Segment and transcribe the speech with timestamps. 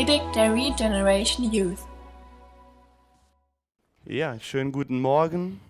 [0.00, 1.80] Predigt der Regeneration Youth.
[4.06, 5.60] Ja, schönen guten Morgen.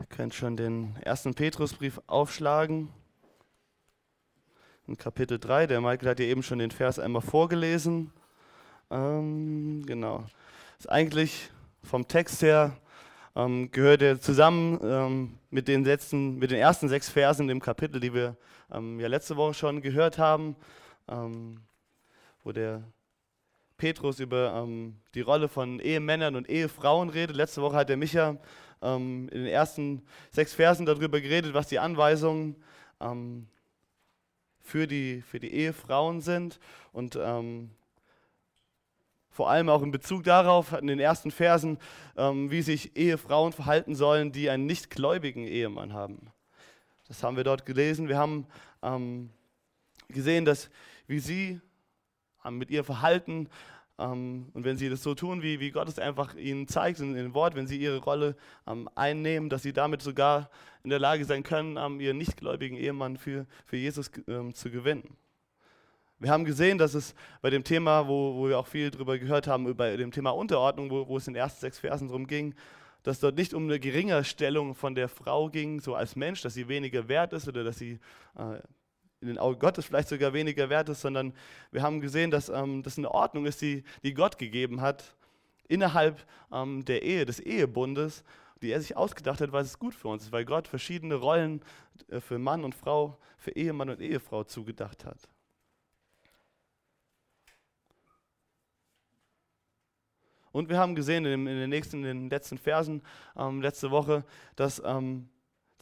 [0.00, 2.88] Ihr könnt schon den ersten Petrusbrief aufschlagen.
[4.88, 8.12] In Kapitel 3, der Michael hat ja eben schon den Vers einmal vorgelesen.
[8.90, 10.24] Ähm, genau.
[10.80, 11.50] Ist eigentlich
[11.84, 12.76] vom Text her
[13.36, 18.00] ähm, gehört er zusammen ähm, mit den letzten, mit den ersten sechs Versen im Kapitel,
[18.00, 18.36] die wir
[18.72, 20.56] ähm, ja letzte Woche schon gehört haben,
[21.08, 21.60] ähm,
[22.42, 22.82] wo der
[23.76, 27.36] Petrus über ähm, die Rolle von Ehemännern und Ehefrauen redet.
[27.36, 28.38] Letzte Woche hat der Micha
[28.80, 32.56] ähm, in den ersten sechs Versen darüber geredet, was die Anweisungen
[34.60, 36.60] für, die, für die Ehefrauen sind
[36.92, 37.16] und
[39.32, 41.78] vor allem auch in Bezug darauf, in den ersten Versen,
[42.16, 46.30] ähm, wie sich Ehefrauen verhalten sollen, die einen nichtgläubigen Ehemann haben.
[47.08, 48.08] Das haben wir dort gelesen.
[48.08, 48.46] Wir haben
[48.82, 49.30] ähm,
[50.08, 50.70] gesehen, dass
[51.06, 51.71] wie sie ähm,
[52.50, 53.48] mit ihr Verhalten
[53.98, 57.14] ähm, und wenn sie das so tun, wie, wie Gott es einfach ihnen zeigt in
[57.14, 60.50] dem Wort, wenn sie ihre Rolle ähm, einnehmen, dass sie damit sogar
[60.82, 64.10] in der Lage sein können, ähm, ihren nichtgläubigen Ehemann für, für Jesus
[64.54, 65.16] zu gewinnen.
[66.18, 69.48] Wir haben gesehen, dass es bei dem Thema, wo, wo wir auch viel darüber gehört
[69.48, 72.54] haben, bei dem Thema Unterordnung, wo, wo es in den ersten sechs Versen darum ging,
[73.02, 76.54] dass dort nicht um eine geringe Stellung von der Frau ging, so als Mensch, dass
[76.54, 77.98] sie weniger wert ist oder dass sie
[78.38, 78.60] äh,
[79.22, 81.32] in den Augen Gottes vielleicht sogar weniger wert ist, sondern
[81.70, 85.14] wir haben gesehen, dass ähm, das eine Ordnung ist, die, die Gott gegeben hat
[85.68, 88.24] innerhalb ähm, der Ehe, des Ehebundes,
[88.60, 91.62] die er sich ausgedacht hat, weil es gut für uns ist, weil Gott verschiedene Rollen
[92.08, 95.28] äh, für Mann und Frau, für Ehemann und Ehefrau zugedacht hat.
[100.52, 103.02] Und wir haben gesehen in, den, nächsten, in den letzten Versen
[103.36, 105.30] ähm, letzte Woche, dass, ähm,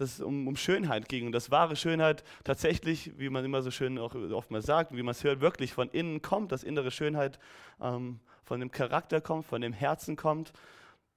[0.01, 3.71] dass es um, um, Schönheit ging und dass wahre Schönheit tatsächlich, wie man immer so
[3.71, 7.38] schön auch oftmals sagt, wie man es hört, wirklich von innen kommt, dass innere Schönheit
[7.83, 10.53] ähm, von dem Charakter kommt, von dem Herzen kommt,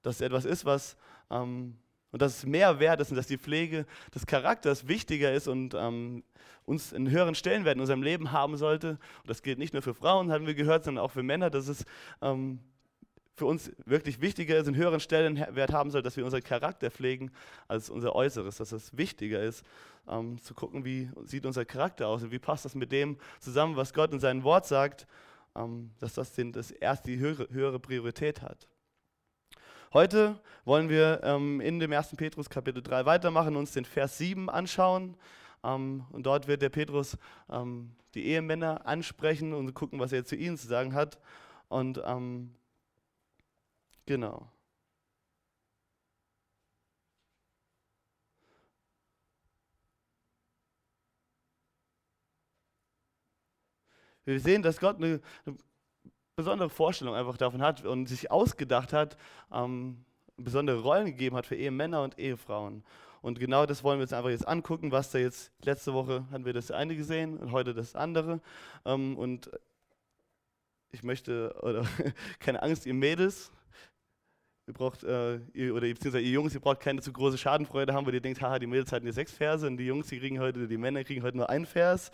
[0.02, 0.96] dass es etwas ist, was
[1.30, 1.78] ähm,
[2.12, 5.74] und dass es mehr wert ist und dass die Pflege des Charakters wichtiger ist und
[5.74, 6.22] ähm,
[6.66, 8.90] uns einen höheren Stellenwert in unserem Leben haben sollte.
[9.22, 11.66] Und das gilt nicht nur für Frauen, haben wir gehört, sondern auch für Männer, dass
[11.68, 11.84] es
[12.22, 12.60] ähm,
[13.34, 17.32] für uns wirklich wichtiger ist, einen höheren Stellenwert haben soll, dass wir unseren Charakter pflegen
[17.66, 19.64] als unser Äußeres, dass es wichtiger ist,
[20.08, 23.76] ähm, zu gucken, wie sieht unser Charakter aus und wie passt das mit dem zusammen,
[23.76, 25.06] was Gott in seinem Wort sagt,
[25.56, 28.68] ähm, dass das, den, das erst die höhere, höhere, Priorität hat.
[29.92, 32.16] Heute wollen wir ähm, in dem 1.
[32.16, 35.16] Petrus Kapitel 3 weitermachen, uns den Vers 7 anschauen.
[35.64, 37.16] Ähm, und dort wird der Petrus
[37.50, 41.18] ähm, die Ehemänner ansprechen und gucken, was er zu ihnen zu sagen hat.
[41.68, 42.54] Und ähm,
[44.06, 44.50] Genau.
[54.24, 55.56] Wir sehen, dass Gott eine, eine,
[56.36, 59.16] besondere Vorstellung einfach davon hat und sich ausgedacht hat,
[59.52, 60.04] ähm,
[60.36, 62.82] besondere Rollen gegeben hat für Ehemänner und Ehefrauen.
[63.22, 66.44] Und genau das wollen wir uns einfach jetzt angucken, was da jetzt, letzte Woche hatten
[66.44, 68.40] wir das eine gesehen und heute das andere.
[68.84, 69.50] Ähm, und
[70.92, 71.86] ich möchte, oder
[72.40, 73.52] keine Angst, ihr Mädels,
[74.66, 78.06] ihr braucht, äh, ihr, oder beziehungsweise ihr Jungs, ihr braucht keine zu große Schadenfreude haben,
[78.06, 80.40] weil ihr denkt, haha, die Mädels hatten hier sechs Verse und die Jungs, die kriegen
[80.40, 82.10] heute, die Männer kriegen heute nur einen Vers.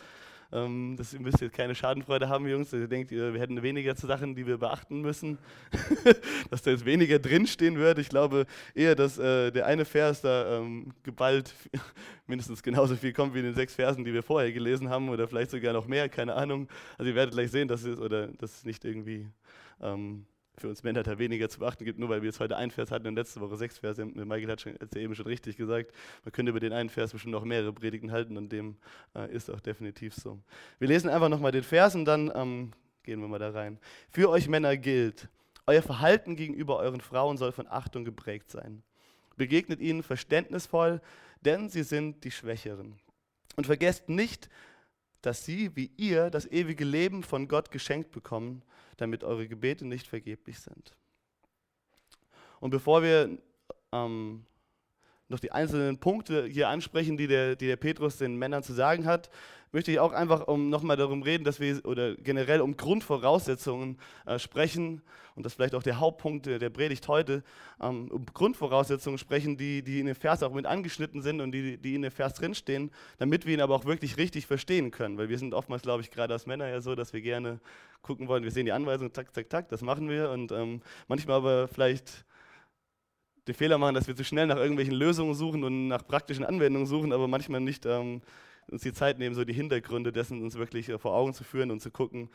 [0.53, 2.73] Ähm, das, ihr müsst jetzt keine Schadenfreude haben, Jungs.
[2.73, 5.39] Ihr denkt, wir hätten weniger zu Sachen, die wir beachten müssen,
[6.51, 7.99] dass da jetzt weniger drinstehen wird.
[7.99, 11.55] Ich glaube eher, dass äh, der eine Vers da ähm, geballt
[12.27, 15.29] mindestens genauso viel kommt wie in den sechs Versen, die wir vorher gelesen haben, oder
[15.29, 16.69] vielleicht sogar noch mehr, keine Ahnung.
[16.99, 19.29] Also ihr werdet gleich sehen, dass es, oder, dass es nicht irgendwie
[19.81, 20.27] ähm,
[20.61, 22.91] für uns Männer da weniger zu beachten gibt, nur weil wir jetzt heute einen Vers
[22.91, 24.05] hatten und letzte Woche sechs Verse.
[24.05, 25.93] Michael hat es ja eben schon richtig gesagt.
[26.25, 28.77] Man könnte über den einen Vers bestimmt noch mehrere Predigten halten und dem
[29.17, 30.39] äh, ist auch definitiv so.
[30.79, 32.73] Wir lesen einfach nochmal den Vers und dann ähm,
[33.03, 33.79] gehen wir mal da rein.
[34.11, 35.29] Für euch Männer gilt,
[35.67, 38.83] euer Verhalten gegenüber euren Frauen soll von Achtung geprägt sein.
[39.37, 41.01] Begegnet ihnen verständnisvoll,
[41.41, 42.99] denn sie sind die Schwächeren.
[43.57, 44.51] Und vergesst nicht,
[45.23, 48.63] dass sie, wie ihr, das ewige Leben von Gott geschenkt bekommen
[49.01, 50.97] damit eure Gebete nicht vergeblich sind.
[52.61, 53.39] Und bevor wir
[53.93, 54.45] ähm,
[55.29, 59.07] noch die einzelnen Punkte hier ansprechen, die der, die der Petrus den Männern zu sagen
[59.07, 59.31] hat,
[59.73, 64.39] möchte ich auch einfach um, nochmal darum reden, dass wir oder generell um Grundvoraussetzungen äh,
[64.39, 65.03] sprechen
[65.37, 67.45] und das vielleicht auch der Hauptpunkt der, der Predigt heute,
[67.81, 71.79] ähm, um Grundvoraussetzungen sprechen, die, die in dem Vers auch mit angeschnitten sind und die,
[71.79, 75.17] die in dem Vers drinstehen, damit wir ihn aber auch wirklich richtig verstehen können.
[75.19, 77.61] Weil wir sind oftmals, glaube ich, gerade als Männer ja so, dass wir gerne
[78.03, 80.31] gucken wollen, wir sehen die Anweisung, zack, zack, zack, das machen wir.
[80.31, 82.25] Und ähm, manchmal aber vielleicht
[83.47, 86.87] den Fehler machen, dass wir zu schnell nach irgendwelchen Lösungen suchen und nach praktischen Anwendungen
[86.87, 88.23] suchen, aber manchmal nicht ähm,
[88.69, 91.71] uns die Zeit nehmen, so die Hintergründe dessen uns wirklich äh, vor Augen zu führen
[91.71, 92.31] und zu gucken,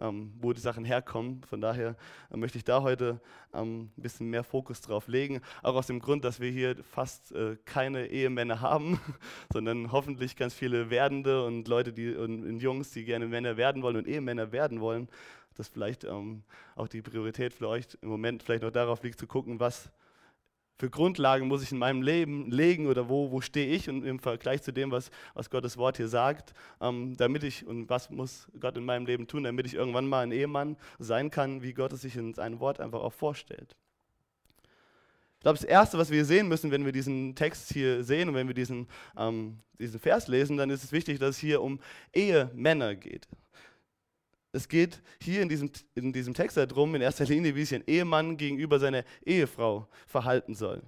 [0.00, 1.42] ähm, wo die Sachen herkommen.
[1.44, 1.96] Von daher
[2.32, 3.20] äh, möchte ich da heute
[3.54, 5.40] ähm, ein bisschen mehr Fokus drauf legen.
[5.62, 8.98] Auch aus dem Grund, dass wir hier fast äh, keine Ehemänner haben,
[9.52, 13.82] sondern hoffentlich ganz viele Werdende und Leute die, und, und, Jungs, die gerne Männer werden
[13.82, 15.08] wollen und Ehemänner werden wollen.
[15.56, 16.42] Dass vielleicht ähm,
[16.74, 19.90] auch die Priorität für euch im Moment vielleicht noch darauf liegt, zu gucken, was
[20.80, 24.18] für Grundlagen muss ich in meinem Leben legen oder wo, wo stehe ich und im
[24.18, 28.48] Vergleich zu dem, was, was Gottes Wort hier sagt, ähm, damit ich und was muss
[28.58, 31.92] Gott in meinem Leben tun, damit ich irgendwann mal ein Ehemann sein kann, wie Gott
[31.92, 33.76] es sich in seinem Wort einfach auch vorstellt.
[35.34, 38.34] Ich glaube, das Erste, was wir sehen müssen, wenn wir diesen Text hier sehen und
[38.34, 38.88] wenn wir diesen,
[39.18, 41.78] ähm, diesen Vers lesen, dann ist es wichtig, dass es hier um
[42.14, 43.28] Ehemänner geht
[44.52, 47.84] es geht hier in diesem, in diesem Text darum, in erster Linie, wie sich ein
[47.86, 50.82] Ehemann gegenüber seiner Ehefrau verhalten soll.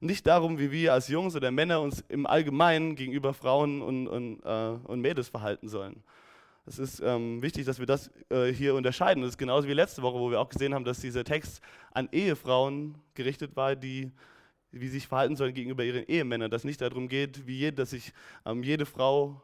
[0.00, 4.42] Nicht darum, wie wir als Jungs oder Männer uns im Allgemeinen gegenüber Frauen und, und,
[4.44, 6.02] äh, und Mädels verhalten sollen.
[6.66, 9.22] Es ist ähm, wichtig, dass wir das äh, hier unterscheiden.
[9.22, 11.62] Das ist genauso wie letzte Woche, wo wir auch gesehen haben, dass dieser Text
[11.92, 14.10] an Ehefrauen gerichtet war, die
[14.72, 16.50] wie sich verhalten sollen gegenüber ihren Ehemännern.
[16.50, 18.12] Dass nicht darum geht, wie je, dass sich
[18.44, 19.40] ähm, jede Frau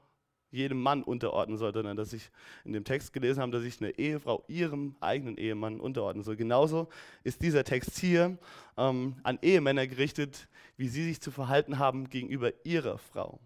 [0.53, 2.31] jedem Mann unterordnen soll, sondern dass ich
[2.65, 6.37] in dem Text gelesen habe, dass ich eine Ehefrau ihrem eigenen Ehemann unterordnen soll.
[6.37, 6.89] Genauso
[7.25, 8.39] ist dieser Text hier
[8.77, 13.41] ähm, an Ehemänner gerichtet, wie sie sich zu verhalten haben gegenüber ihrer Frau.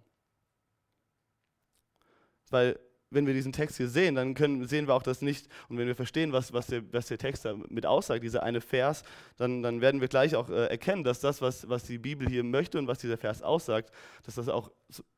[2.51, 2.79] Weil
[3.11, 5.49] wenn wir diesen Text hier sehen, dann können, sehen wir auch das nicht.
[5.69, 9.05] Und wenn wir verstehen, was, was, der, was der Text damit aussagt, dieser eine Vers,
[9.37, 12.43] dann, dann werden wir gleich auch äh, erkennen, dass das, was, was die Bibel hier
[12.43, 13.91] möchte und was dieser Vers aussagt,
[14.25, 14.71] dass das auch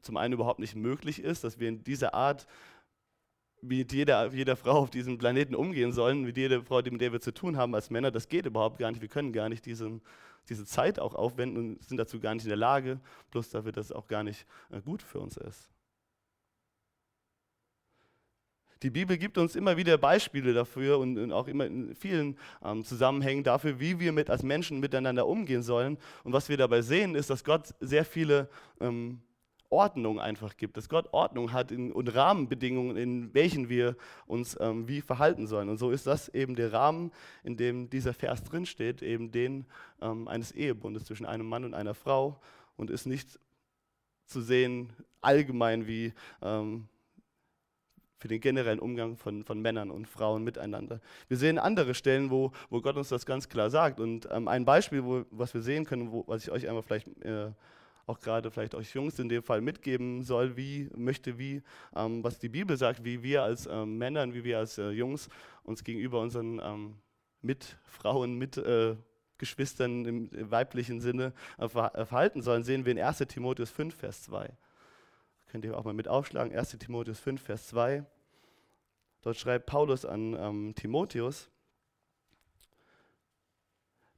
[0.03, 2.47] zum einen überhaupt nicht möglich ist, dass wir in dieser Art
[3.61, 7.21] mit jeder, jeder Frau auf diesem Planeten umgehen sollen, mit jeder Frau, mit der wir
[7.21, 8.11] zu tun haben als Männer.
[8.11, 9.01] Das geht überhaupt gar nicht.
[9.01, 10.03] Wir können gar nicht diesen,
[10.49, 13.01] diese Zeit auch aufwenden und sind dazu gar nicht in der Lage,
[13.31, 15.71] bloß dafür, dass es auch gar nicht äh, gut für uns ist.
[18.83, 23.43] Die Bibel gibt uns immer wieder Beispiele dafür und, auch immer in vielen ähm, Zusammenhängen
[23.43, 25.99] dafür, wie wir mit, als Menschen miteinander umgehen sollen.
[26.23, 28.49] Und was wir dabei sehen, ist, dass Gott sehr viele
[28.81, 29.21] ähm,
[29.71, 33.97] Ordnung einfach gibt, dass Gott Ordnung hat in, und Rahmenbedingungen, in welchen wir
[34.27, 35.69] uns ähm, wie verhalten sollen.
[35.69, 37.11] Und so ist das eben der Rahmen,
[37.45, 39.67] in dem dieser Vers drinsteht, eben den
[40.01, 42.41] ähm, eines Ehebundes zwischen einem Mann und einer Frau
[42.77, 43.39] und ist nicht
[44.25, 46.89] zu sehen allgemein wie ähm,
[48.19, 51.01] für den generellen Umgang von, von Männern und Frauen miteinander.
[51.29, 54.01] Wir sehen andere Stellen, wo, wo Gott uns das ganz klar sagt.
[54.01, 57.07] Und ähm, ein Beispiel, wo, was wir sehen können, wo, was ich euch einmal vielleicht
[57.25, 57.51] äh,
[58.09, 61.63] auch gerade vielleicht euch Jungs in dem Fall mitgeben soll, wie möchte, wie,
[61.95, 65.29] ähm, was die Bibel sagt, wie wir als ähm, Männer, wie wir als äh, Jungs
[65.63, 66.95] uns gegenüber unseren ähm,
[67.43, 73.19] Mitfrauen, Mitgeschwistern äh, im, im, weiblichen Sinne äh, äh, verhalten sollen, sehen wir in 1
[73.29, 74.51] Timotheus 5, Vers 2.
[75.49, 78.05] Könnt ihr auch mal mit aufschlagen, 1 Timotheus 5, Vers 2.
[79.23, 81.51] Dort schreibt Paulus an ähm, Timotheus,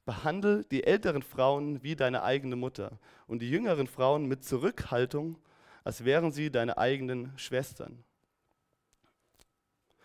[0.03, 5.37] Behandle die älteren Frauen wie deine eigene Mutter und die jüngeren Frauen mit Zurückhaltung,
[5.83, 8.03] als wären sie deine eigenen Schwestern.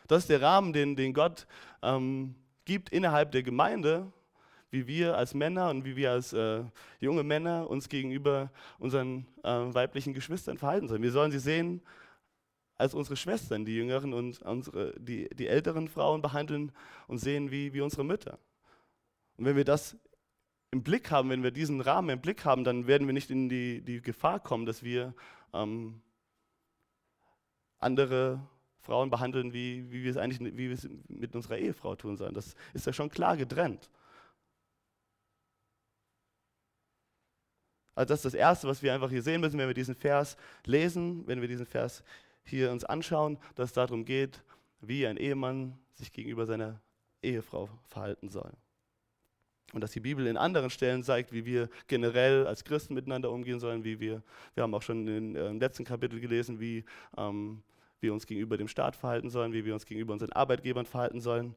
[0.06, 1.46] Das ist der Rahmen, den, den Gott
[1.82, 4.12] ähm, gibt innerhalb der Gemeinde
[4.70, 6.64] wie wir als Männer und wie wir als äh,
[7.00, 11.02] junge Männer uns gegenüber unseren äh, weiblichen Geschwistern verhalten sollen.
[11.02, 11.82] Wir sollen sie sehen
[12.76, 16.72] als unsere Schwestern, die Jüngeren und unsere, die, die älteren Frauen behandeln
[17.06, 18.38] und sehen wie, wie unsere Mütter.
[19.36, 19.96] Und wenn wir das
[20.70, 23.48] im Blick haben, wenn wir diesen Rahmen im Blick haben, dann werden wir nicht in
[23.48, 25.14] die, die Gefahr kommen, dass wir
[25.54, 26.02] ähm,
[27.78, 28.46] andere
[28.80, 32.34] Frauen behandeln, wie, wie wir es eigentlich wie wir es mit unserer Ehefrau tun sollen.
[32.34, 33.90] Das ist ja schon klar getrennt.
[37.96, 40.36] Also das ist das Erste, was wir einfach hier sehen müssen, wenn wir diesen Vers
[40.66, 42.04] lesen, wenn wir diesen Vers
[42.44, 44.42] hier uns anschauen, dass es darum geht,
[44.80, 46.80] wie ein Ehemann sich gegenüber seiner
[47.22, 48.52] Ehefrau verhalten soll.
[49.72, 53.58] Und dass die Bibel in anderen Stellen zeigt, wie wir generell als Christen miteinander umgehen
[53.58, 54.22] sollen, wie wir,
[54.54, 56.84] wir haben auch schon in, äh, im letzten Kapitel gelesen, wie
[57.16, 57.62] ähm,
[58.00, 61.56] wir uns gegenüber dem Staat verhalten sollen, wie wir uns gegenüber unseren Arbeitgebern verhalten sollen.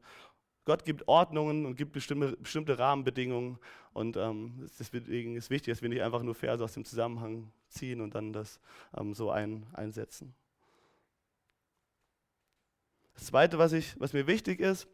[0.64, 3.58] Gott gibt Ordnungen und gibt bestimmte, bestimmte Rahmenbedingungen.
[3.92, 8.00] Und ähm, deswegen ist wichtig, dass wir nicht einfach nur Verse aus dem Zusammenhang ziehen
[8.00, 8.60] und dann das
[8.96, 10.34] ähm, so ein, einsetzen.
[13.14, 14.86] Das Zweite, was, ich, was mir wichtig ist,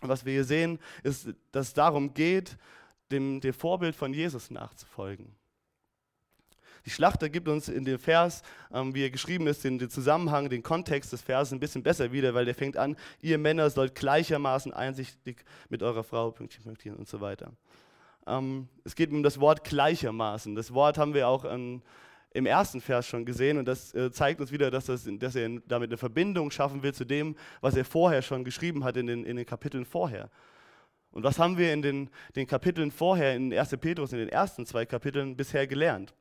[0.00, 2.58] was wir hier sehen, ist, dass es darum geht,
[3.10, 5.34] dem, dem Vorbild von Jesus nachzufolgen.
[6.84, 10.48] Die Schlachter gibt uns in dem Vers, ähm, wie er geschrieben ist, den, den, Zusammenhang,
[10.48, 13.94] den Kontext des Verses ein bisschen besser wieder, weil der fängt an, ihr Männer sollt
[13.94, 17.52] gleichermaßen einsichtig mit eurer Frau, Pünktchen, Pünktchen und so weiter.
[18.26, 20.54] Ähm, es geht um das Wort gleichermaßen.
[20.54, 21.82] Das Wort haben wir auch in,
[22.32, 25.60] im ersten Vers schon gesehen und das äh, zeigt uns wieder, dass, das, dass er
[25.66, 29.24] damit eine Verbindung schaffen will zu dem, was er vorher schon geschrieben hat in den,
[29.24, 30.30] in den Kapiteln vorher.
[31.12, 33.76] Und was haben wir in den, den Kapiteln vorher, in 1.
[33.78, 36.14] Petrus, in den ersten zwei Kapiteln bisher gelernt?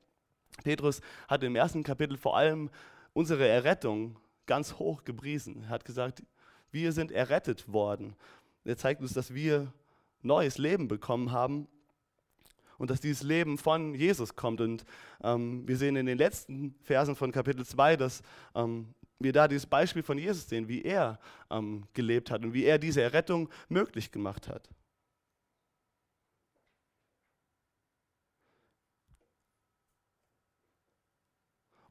[0.62, 2.70] Petrus hat im ersten Kapitel vor allem
[3.13, 5.63] unsere Errettung ganz hoch gepriesen.
[5.63, 6.24] Er hat gesagt,
[6.72, 8.15] wir sind errettet worden.
[8.63, 9.72] Er zeigt uns, dass wir
[10.22, 11.68] neues Leben bekommen haben
[12.77, 14.62] und dass dieses Leben von Jesus kommt.
[14.62, 14.86] Und
[15.24, 18.22] ähm, wir sehen in den letzten Versen von Kapitel 2, dass
[18.56, 18.88] ähm,
[19.20, 22.80] wir da dieses Beispiel von Jesus sehen, wie er ähm, gelebt hat und wie er
[22.80, 24.68] diese Errettung möglich gemacht hat.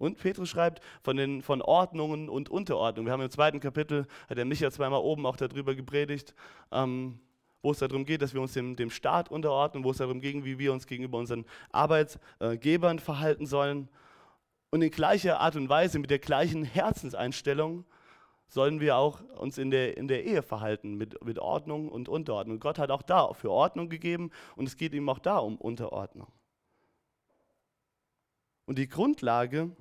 [0.00, 3.07] Und Petrus schreibt von, den, von Ordnungen und Unterordnungen.
[3.07, 6.35] Wir haben im zweiten Kapitel, hat der Micha zweimal oben auch darüber gepredigt,
[6.73, 7.21] ähm,
[7.61, 10.42] wo es darum geht, dass wir uns dem, dem Staat unterordnen, wo es darum geht,
[10.42, 13.90] wie wir uns gegenüber unseren Arbeitsgebern verhalten sollen.
[14.71, 17.85] Und in gleicher Art und Weise, mit der gleichen Herzenseinstellung,
[18.47, 22.59] sollen wir auch uns in der, in der Ehe verhalten, mit, mit Ordnung und Unterordnung.
[22.59, 26.33] Gott hat auch da für Ordnung gegeben und es geht ihm auch da um Unterordnung.
[28.64, 29.73] Und die Grundlage,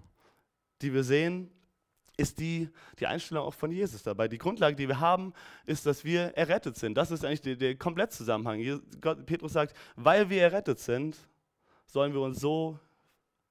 [0.82, 1.52] die wir sehen,
[2.18, 2.70] ist die,
[3.00, 4.28] die Einstellung auch von Jesus dabei.
[4.28, 5.34] Die Grundlage, die wir haben,
[5.66, 6.96] ist, dass wir errettet sind.
[6.96, 8.82] Das ist eigentlich der, der Komplettzusammenhang.
[9.00, 11.18] Gott, Petrus sagt, weil wir errettet sind,
[11.88, 12.78] sollen wir uns so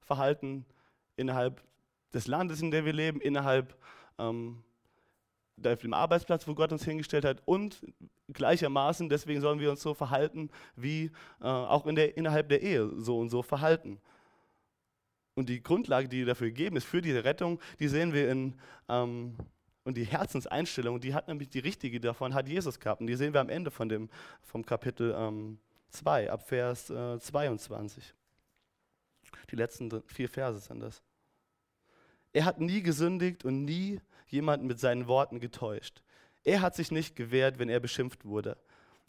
[0.01, 0.65] verhalten
[1.17, 1.61] innerhalb
[2.13, 3.75] des Landes, in dem wir leben, innerhalb
[4.17, 4.63] ähm,
[5.57, 7.81] dem Arbeitsplatz, wo Gott uns hingestellt hat und
[8.31, 12.89] gleichermaßen, deswegen sollen wir uns so verhalten, wie äh, auch in der, innerhalb der Ehe
[12.97, 13.99] so und so verhalten.
[15.39, 18.55] Und die Grundlage, die dafür gegeben ist, für diese Rettung, die sehen wir in,
[18.89, 19.37] ähm,
[19.85, 22.99] und die Herzenseinstellung, die hat nämlich die richtige davon, hat Jesus gehabt.
[22.99, 24.09] Und die sehen wir am Ende von dem,
[24.41, 25.13] vom Kapitel
[25.91, 28.13] 2, ähm, ab Vers äh, 22.
[29.49, 31.01] Die letzten vier Verse sind das.
[32.33, 36.03] Er hat nie gesündigt und nie jemanden mit seinen Worten getäuscht.
[36.43, 38.57] Er hat sich nicht gewehrt, wenn er beschimpft wurde.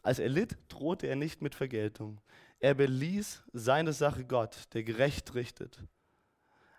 [0.01, 2.21] Als er litt, drohte er nicht mit Vergeltung.
[2.61, 5.83] Er beließ seine Sache Gott, der gerecht richtet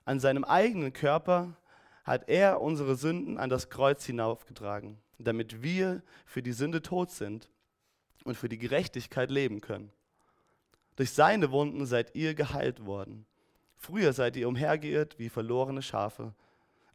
[0.05, 1.55] an seinem eigenen Körper
[2.03, 7.49] hat er unsere Sünden an das Kreuz hinaufgetragen, damit wir für die Sünde tot sind
[8.23, 9.91] und für die Gerechtigkeit leben können.
[10.95, 13.25] Durch seine Wunden seid ihr geheilt worden.
[13.75, 16.33] Früher seid ihr umhergeirrt wie verlorene Schafe,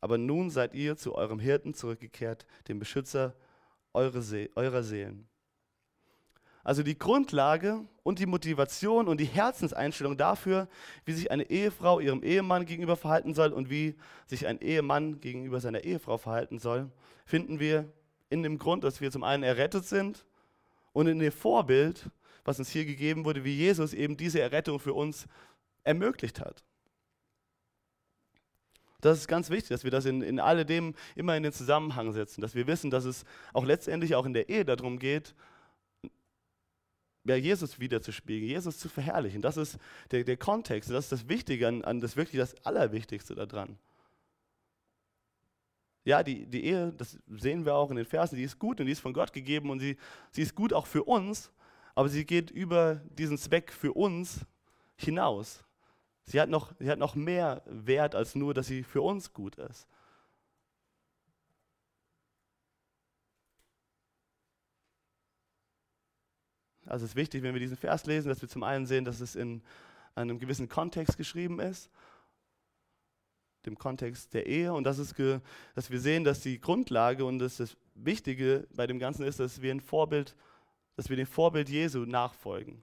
[0.01, 3.35] aber nun seid ihr zu eurem Hirten zurückgekehrt, dem Beschützer
[3.93, 5.29] eurer Seelen.
[6.67, 10.67] Also die Grundlage und die Motivation und die Herzenseinstellung dafür,
[11.05, 13.95] wie sich eine Ehefrau ihrem Ehemann gegenüber verhalten soll und wie
[14.27, 16.91] sich ein Ehemann gegenüber seiner Ehefrau verhalten soll,
[17.25, 17.93] finden wir
[18.31, 20.27] in dem Grund, dass wir zum einen errettet sind
[20.93, 22.11] und in dem Vorbild,
[22.45, 25.29] was uns hier gegeben wurde, wie Jesus eben diese Errettung für uns
[25.85, 26.65] ermöglicht hat.
[29.01, 32.41] Das ist ganz wichtig, dass wir das in, in alledem immer in den Zusammenhang setzen,
[32.41, 35.33] dass wir wissen, dass es auch letztendlich auch in der Ehe darum geht,
[37.27, 39.43] ja, Jesus wiederzuspiegeln, Jesus zu verherrlichen.
[39.43, 39.79] Das ist
[40.11, 43.79] der, der Kontext, das ist das Wichtige an, an das wirklich das Allerwichtigste daran.
[46.05, 48.87] Ja, die, die Ehe, das sehen wir auch in den Versen, die ist gut und
[48.87, 49.97] die ist von Gott gegeben und sie,
[50.31, 51.51] sie ist gut auch für uns,
[51.97, 54.47] aber sie geht über diesen Zweck für uns
[54.97, 55.65] hinaus.
[56.23, 59.57] Sie hat, noch, sie hat noch mehr Wert als nur, dass sie für uns gut
[59.57, 59.89] ist.
[66.87, 69.21] Also es ist wichtig, wenn wir diesen Vers lesen, dass wir zum einen sehen, dass
[69.21, 69.63] es in
[70.15, 71.91] einem gewissen Kontext geschrieben ist,
[73.67, 75.15] dem Kontext der Ehe, und dass, es
[75.75, 79.61] dass wir sehen, dass die Grundlage und das, das Wichtige bei dem Ganzen ist, dass
[79.61, 80.37] wir ein Vorbild,
[80.95, 82.83] dass wir dem Vorbild Jesu nachfolgen.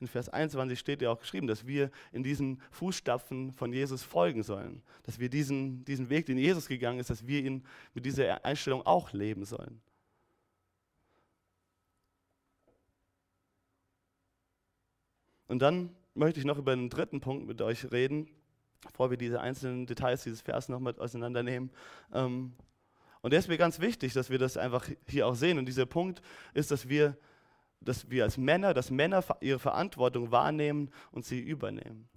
[0.00, 4.42] In Vers 21 steht ja auch geschrieben, dass wir in diesen Fußstapfen von Jesus folgen
[4.42, 4.82] sollen.
[5.02, 8.86] Dass wir diesen, diesen Weg, den Jesus gegangen ist, dass wir ihn mit dieser Einstellung
[8.86, 9.82] auch leben sollen.
[15.50, 18.28] Und dann möchte ich noch über einen dritten Punkt mit euch reden,
[18.82, 21.72] bevor wir diese einzelnen Details dieses Vers noch mit auseinandernehmen.
[22.14, 22.52] Ähm,
[23.20, 25.58] und der ist mir ganz wichtig, dass wir das einfach hier auch sehen.
[25.58, 26.22] Und dieser Punkt
[26.54, 27.16] ist, dass wir,
[27.80, 32.08] dass wir als Männer, dass Männer ihre Verantwortung wahrnehmen und sie übernehmen.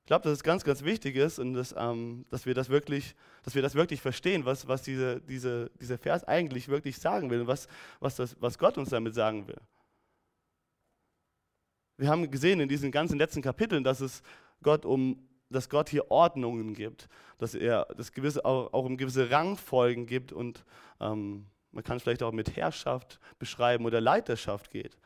[0.00, 3.14] Ich glaube, dass es ganz, ganz wichtig ist und dass, ähm, dass, wir, das wirklich,
[3.44, 7.42] dass wir das wirklich verstehen, was, was diese, diese, dieser Vers eigentlich wirklich sagen will
[7.42, 7.68] und was,
[8.00, 9.60] was, das, was Gott uns damit sagen will
[12.00, 14.22] wir haben gesehen in diesen ganzen letzten Kapiteln, dass es
[14.62, 19.32] Gott um dass Gott hier Ordnungen gibt, dass er das gewisse, auch, auch um gewisse
[19.32, 20.64] Rangfolgen gibt und
[21.00, 24.96] ähm, man kann es vielleicht auch mit Herrschaft beschreiben oder Leiterschaft geht.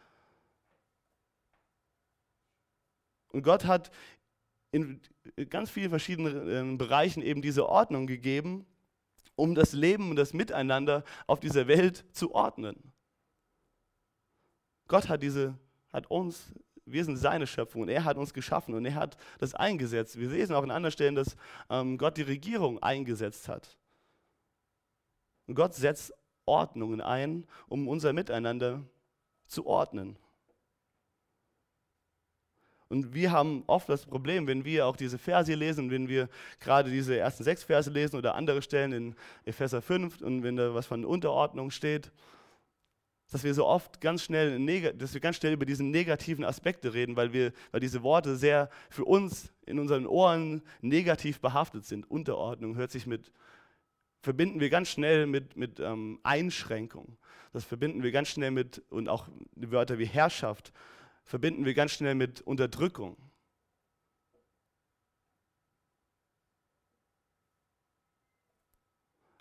[3.32, 3.90] Und Gott hat
[4.70, 5.00] in
[5.48, 8.66] ganz vielen verschiedenen äh, Bereichen eben diese Ordnung gegeben,
[9.36, 12.92] um das Leben und das Miteinander auf dieser Welt zu ordnen.
[14.88, 15.58] Gott hat diese,
[15.90, 16.52] hat uns,
[16.86, 20.18] wir sind seine Schöpfung und er hat uns geschaffen und er hat das eingesetzt.
[20.18, 21.36] Wir lesen auch an anderen Stellen, dass
[21.70, 23.76] ähm, Gott die Regierung eingesetzt hat.
[25.46, 26.12] Und Gott setzt
[26.46, 28.82] Ordnungen ein, um unser Miteinander
[29.46, 30.18] zu ordnen.
[32.88, 36.28] Und wir haben oft das Problem, wenn wir auch diese Verse lesen, wenn wir
[36.60, 40.74] gerade diese ersten sechs Verse lesen oder andere Stellen in Epheser 5 und wenn da
[40.74, 42.12] was von Unterordnung steht,
[43.34, 47.16] dass wir so oft ganz schnell, dass wir ganz schnell über diese negativen Aspekte reden,
[47.16, 52.08] weil, wir, weil diese Worte sehr für uns in unseren Ohren negativ behaftet sind.
[52.08, 53.32] Unterordnung hört sich mit,
[54.20, 57.16] verbinden wir ganz schnell mit, mit ähm, Einschränkung.
[57.52, 59.26] Das verbinden wir ganz schnell mit, und auch
[59.56, 60.72] Wörter wie Herrschaft
[61.24, 63.16] verbinden wir ganz schnell mit Unterdrückung.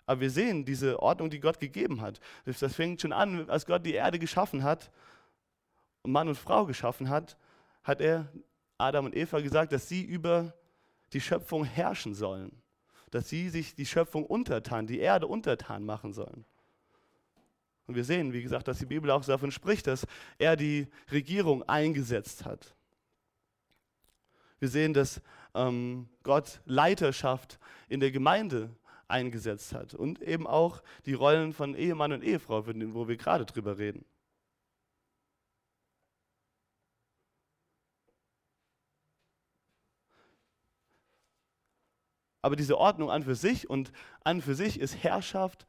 [0.06, 2.20] Aber wir sehen diese Ordnung, die Gott gegeben hat.
[2.44, 4.90] Das fängt schon an, als Gott die Erde geschaffen hat
[6.02, 7.38] und Mann und Frau geschaffen hat,
[7.82, 8.30] hat er
[8.76, 10.52] Adam und Eva gesagt, dass sie über
[11.12, 12.60] die Schöpfung herrschen sollen.
[13.10, 16.44] Dass sie sich die Schöpfung untertan, die Erde untertan machen sollen.
[17.86, 20.06] Und wir sehen, wie gesagt, dass die Bibel auch davon spricht, dass
[20.38, 22.74] er die Regierung eingesetzt hat.
[24.58, 25.20] Wir sehen, dass
[25.54, 27.58] ähm, Gott Leiterschaft
[27.88, 28.74] in der Gemeinde
[29.08, 33.78] eingesetzt hat und eben auch die Rollen von Ehemann und Ehefrau, wo wir gerade drüber
[33.78, 34.04] reden.
[42.42, 43.90] Aber diese Ordnung an für sich und
[44.22, 45.66] an für sich ist Herrschaft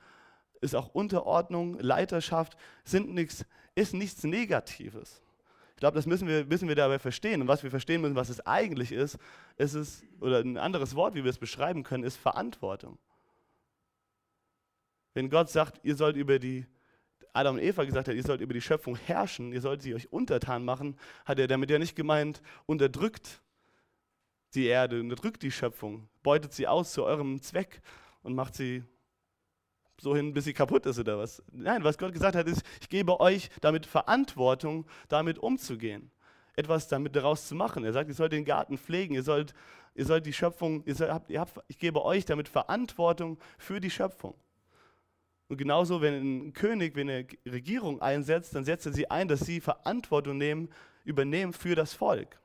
[0.61, 5.21] ist auch Unterordnung, Leiterschaft, sind nichts, ist nichts Negatives.
[5.71, 7.41] Ich glaube, das müssen wir, müssen wir dabei verstehen.
[7.41, 9.17] Und was wir verstehen müssen, was es eigentlich ist,
[9.57, 12.97] ist es, oder ein anderes Wort, wie wir es beschreiben können, ist Verantwortung.
[15.15, 16.67] Wenn Gott sagt, ihr sollt über die,
[17.31, 20.11] Adam und Eva gesagt hat, ihr sollt über die Schöpfung herrschen, ihr sollt sie euch
[20.11, 23.41] untertan machen, hat er damit ja nicht gemeint, unterdrückt
[24.53, 27.81] die Erde, unterdrückt die Schöpfung, beutet sie aus zu eurem Zweck
[28.23, 28.83] und macht sie
[30.01, 31.41] so hin, bis sie kaputt ist oder was.
[31.49, 36.11] Nein, was Gott gesagt hat, ist, ich gebe euch damit Verantwortung, damit umzugehen.
[36.57, 37.85] Etwas damit daraus zu machen.
[37.85, 39.53] Er sagt, ihr sollt den Garten pflegen, ihr sollt,
[39.93, 43.89] ihr sollt die Schöpfung, ihr sollt, ihr habt, ich gebe euch damit Verantwortung für die
[43.89, 44.35] Schöpfung.
[45.47, 49.41] Und genauso, wenn ein König, wenn eine Regierung einsetzt, dann setzt er sie ein, dass
[49.41, 50.69] sie Verantwortung nehmen,
[51.03, 52.39] übernehmen für das Volk.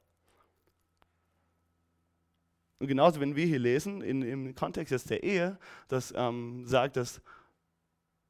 [2.79, 5.59] Und genauso, wenn wir hier lesen, in, im Kontext jetzt der Ehe,
[5.89, 7.21] das ähm, sagt, dass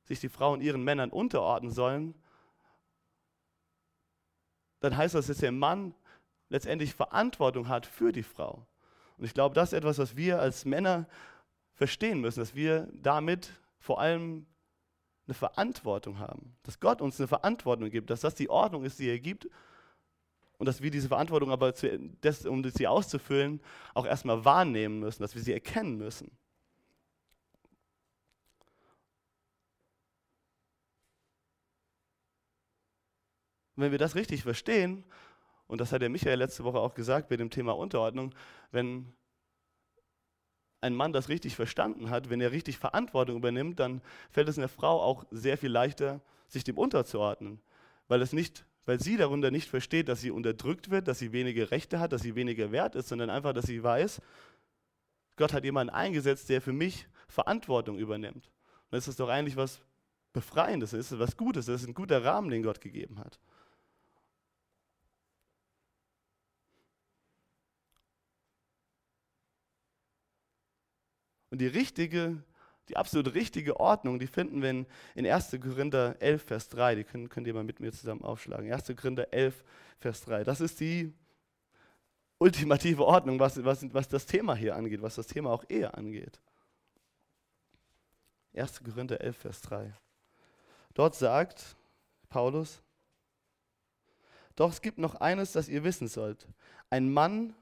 [0.05, 2.15] sich die Frauen ihren Männern unterordnen sollen,
[4.81, 5.95] dann heißt das, dass der Mann
[6.49, 8.67] letztendlich Verantwortung hat für die Frau.
[9.19, 11.07] Und ich glaube, das ist etwas, was wir als Männer
[11.75, 14.47] verstehen müssen, dass wir damit vor allem
[15.31, 19.09] eine Verantwortung haben, dass Gott uns eine Verantwortung gibt, dass das die Ordnung ist, die
[19.09, 19.49] er gibt
[20.59, 23.61] und dass wir diese Verantwortung aber, zu, das, um sie auszufüllen,
[23.95, 26.33] auch erstmal wahrnehmen müssen, dass wir sie erkennen müssen.
[33.77, 35.05] Wenn wir das richtig verstehen,
[35.69, 38.35] und das hat der Michael letzte Woche auch gesagt bei dem Thema Unterordnung,
[38.73, 39.15] wenn
[40.81, 44.69] ein Mann das richtig verstanden hat, wenn er richtig Verantwortung übernimmt, dann fällt es einer
[44.69, 47.61] Frau auch sehr viel leichter, sich dem unterzuordnen,
[48.09, 51.71] weil es nicht, weil sie darunter nicht versteht, dass sie unterdrückt wird, dass sie weniger
[51.71, 54.21] Rechte hat, dass sie weniger wert ist, sondern einfach, dass sie weiß,
[55.37, 58.51] Gott hat jemanden eingesetzt, der für mich Verantwortung übernimmt.
[58.91, 59.81] Und das ist doch eigentlich was
[60.33, 63.39] Befreiendes, das ist was Gutes, das ist ein guter Rahmen, den Gott gegeben hat.
[71.51, 72.43] Und die richtige,
[72.89, 75.51] die absolut richtige Ordnung, die finden wir in, in 1.
[75.61, 76.95] Korinther 11, Vers 3.
[76.97, 78.73] Die können, könnt ihr mal mit mir zusammen aufschlagen.
[78.73, 78.93] 1.
[78.97, 79.65] Korinther 11,
[79.99, 80.45] Vers 3.
[80.45, 81.13] Das ist die
[82.39, 86.41] ultimative Ordnung, was, was, was das Thema hier angeht, was das Thema auch Ehe angeht.
[88.55, 88.83] 1.
[88.83, 89.93] Korinther 11, Vers 3.
[90.95, 91.77] Dort sagt
[92.29, 92.83] Paulus,
[94.57, 96.47] doch es gibt noch eines, das ihr wissen sollt.
[96.91, 97.55] Ein Mann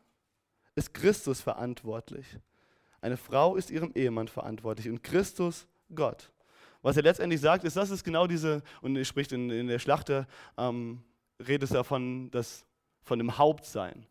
[0.74, 2.26] ist Christus verantwortlich.
[3.00, 6.30] Eine Frau ist ihrem Ehemann verantwortlich und Christus Gott.
[6.82, 9.78] Was er letztendlich sagt, ist, das ist genau diese, und er spricht in, in der
[9.78, 11.02] Schlachter, ähm,
[11.46, 12.64] redet davon, dass,
[13.02, 14.06] von dem Hauptsein.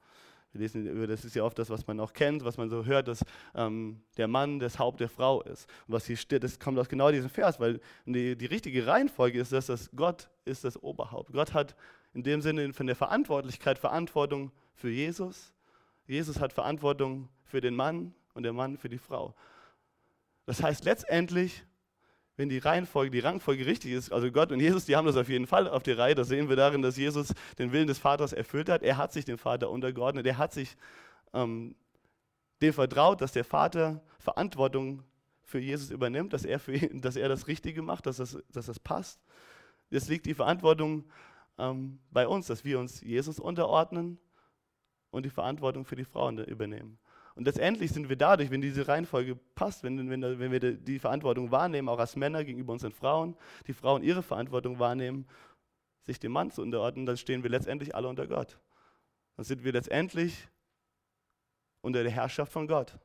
[0.51, 3.07] Wir lesen, das ist ja oft das, was man auch kennt, was man so hört,
[3.07, 3.23] dass
[3.55, 5.69] ähm, der Mann das Haupt der Frau ist.
[5.87, 9.39] Und was hier steht, das kommt aus genau diesem Vers, weil die, die richtige Reihenfolge
[9.39, 11.31] ist, dass das Gott ist das Oberhaupt.
[11.33, 11.75] Gott hat
[12.13, 15.53] in dem Sinne von der Verantwortlichkeit Verantwortung für Jesus
[16.07, 19.35] Jesus hat Verantwortung für den Mann und der Mann für die Frau.
[20.45, 21.65] Das heißt letztendlich,
[22.37, 25.27] wenn die Reihenfolge, die Rangfolge richtig ist, also Gott und Jesus, die haben das auf
[25.27, 26.13] jeden Fall auf die Reihe.
[26.13, 28.83] Das sehen wir darin, dass Jesus den Willen des Vaters erfüllt hat.
[28.83, 30.25] Er hat sich dem Vater untergeordnet.
[30.27, 30.77] Er hat sich
[31.33, 31.75] ähm,
[32.61, 35.03] dem vertraut, dass der Vater Verantwortung
[35.43, 38.67] für Jesus übernimmt, dass er, für ihn, dass, er das Richtige macht, dass das, dass
[38.67, 39.19] das passt.
[39.89, 41.05] Jetzt liegt die Verantwortung
[41.57, 44.19] ähm, bei uns, dass wir uns Jesus unterordnen
[45.09, 46.99] und die Verantwortung für die Frauen übernehmen.
[47.37, 51.51] Und letztendlich sind wir dadurch, wenn diese Reihenfolge passt, wenn, wenn, wenn wir die Verantwortung
[51.51, 55.27] wahrnehmen, auch als Männer gegenüber unseren Frauen, die Frauen ihre Verantwortung wahrnehmen,
[56.07, 58.57] sich dem Mann zu unterordnen, dann stehen wir letztendlich alle unter Gott.
[59.35, 60.47] Dann sind wir letztendlich
[61.81, 62.97] unter der Herrschaft von Gott,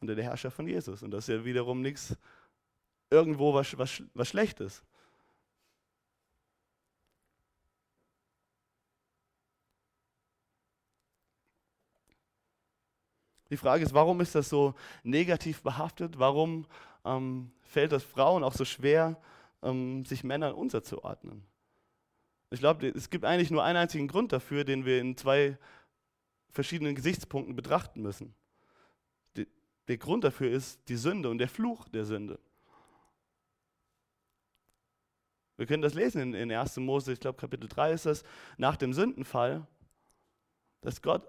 [0.00, 1.04] unter der Herrschaft von Jesus.
[1.04, 2.16] Und das ist ja wiederum nichts
[3.08, 4.82] irgendwo was, was, was Schlechtes.
[13.50, 16.18] Die Frage ist, warum ist das so negativ behaftet?
[16.18, 16.66] Warum
[17.04, 19.20] ähm, fällt es Frauen auch so schwer,
[19.62, 21.42] ähm, sich Männern unterzuordnen?
[22.50, 25.58] Ich glaube, es gibt eigentlich nur einen einzigen Grund dafür, den wir in zwei
[26.50, 28.34] verschiedenen Gesichtspunkten betrachten müssen.
[29.36, 29.46] Die,
[29.86, 32.38] der Grund dafür ist die Sünde und der Fluch der Sünde.
[35.56, 36.76] Wir können das lesen in, in 1.
[36.78, 38.22] Mose, ich glaube Kapitel 3 ist das,
[38.58, 39.66] nach dem Sündenfall,
[40.80, 41.28] dass Gott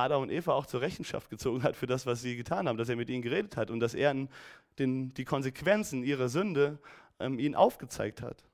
[0.00, 2.88] Adam und Eva auch zur Rechenschaft gezogen hat für das, was sie getan haben, dass
[2.88, 4.14] er mit ihnen geredet hat und dass er
[4.78, 6.78] den, die Konsequenzen ihrer Sünde
[7.18, 8.44] ähm, ihnen aufgezeigt hat.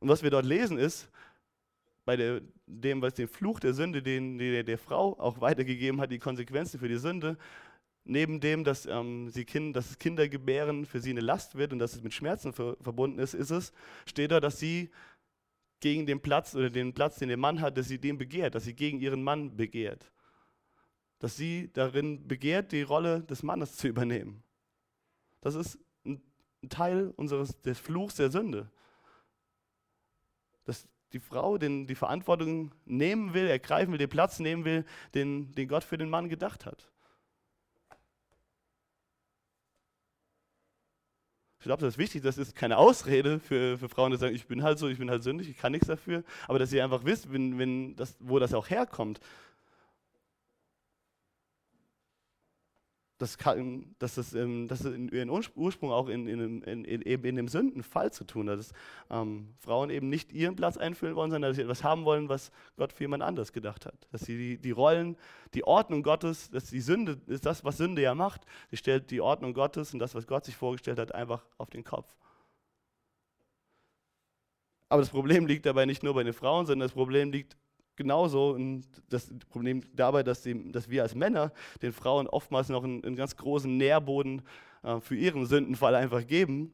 [0.00, 1.08] Und was wir dort lesen ist,
[2.04, 6.10] bei der, dem, was den Fluch der Sünde, den, der, der Frau auch weitergegeben hat,
[6.10, 7.36] die Konsequenzen für die Sünde,
[8.04, 11.94] neben dem, dass, ähm, sie kind, dass Kindergebären für sie eine Last wird und dass
[11.94, 13.72] es mit Schmerzen ver verbunden ist, ist es,
[14.06, 14.90] steht da, dass sie
[15.80, 18.64] gegen den Platz oder den Platz, den der Mann hat, dass sie den begehrt, dass
[18.64, 20.12] sie gegen ihren Mann begehrt.
[21.18, 24.42] Dass sie darin begehrt, die Rolle des Mannes zu übernehmen.
[25.40, 26.22] Das ist ein
[26.68, 28.70] Teil unseres, des Fluchs der Sünde.
[30.64, 35.52] Dass die Frau den, die Verantwortung nehmen will, ergreifen will, den Platz nehmen will, den,
[35.52, 36.90] den Gott für den Mann gedacht hat.
[41.60, 44.46] Ich glaube, das ist wichtig, das ist keine Ausrede für, für Frauen, die sagen, ich
[44.46, 47.04] bin halt so, ich bin halt sündig, ich kann nichts dafür, aber dass ihr einfach
[47.04, 49.20] wisst, wenn, wenn das, wo das auch herkommt.
[53.20, 57.24] Das kann, dass das, ähm, dass das ihren Ursprung auch in, in, in, in, eben
[57.26, 58.72] in dem Sündenfall zu tun hat, dass
[59.10, 62.50] ähm, Frauen eben nicht ihren Platz einfüllen wollen, sondern dass sie etwas haben wollen, was
[62.78, 64.08] Gott für jemand anders gedacht hat.
[64.10, 65.18] Dass sie die, die Rollen,
[65.52, 68.46] die Ordnung Gottes, dass die Sünde ist das, was Sünde ja macht.
[68.70, 71.84] Sie stellt die Ordnung Gottes und das, was Gott sich vorgestellt hat, einfach auf den
[71.84, 72.16] Kopf.
[74.88, 77.54] Aber das Problem liegt dabei nicht nur bei den Frauen, sondern das Problem liegt
[78.00, 78.58] genauso
[79.10, 83.14] das Problem dabei, dass, die, dass, wir als Männer den Frauen oftmals noch einen, einen
[83.14, 84.40] ganz großen Nährboden
[84.82, 86.72] äh, für ihren Sündenfall einfach geben,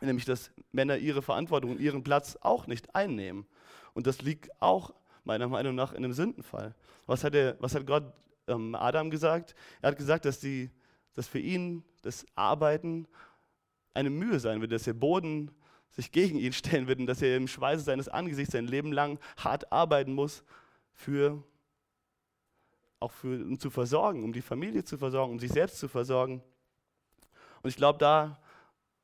[0.00, 3.44] nämlich dass Männer ihre Verantwortung und ihren Platz auch nicht einnehmen.
[3.92, 4.94] Und das liegt auch
[5.24, 6.76] meiner Meinung nach in einem Sündenfall.
[7.06, 8.04] Was hat, er, was hat Gott
[8.46, 9.56] ähm, Adam gesagt?
[9.80, 10.70] Er hat gesagt, dass, die,
[11.14, 13.08] dass für ihn das Arbeiten
[13.94, 15.50] eine Mühe sein wird, dass der Boden
[15.92, 19.18] sich gegen ihn stellen wird und dass er im Schweiße seines Angesichts sein Leben lang
[19.36, 20.42] hart arbeiten muss,
[20.92, 21.42] für,
[23.00, 26.42] auch für, um zu versorgen, um die Familie zu versorgen, um sich selbst zu versorgen.
[27.62, 28.40] Und ich glaube, da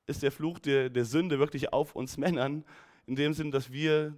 [0.07, 2.65] ist der Fluch der, der Sünde wirklich auf uns Männern,
[3.07, 4.15] in dem Sinn, dass wir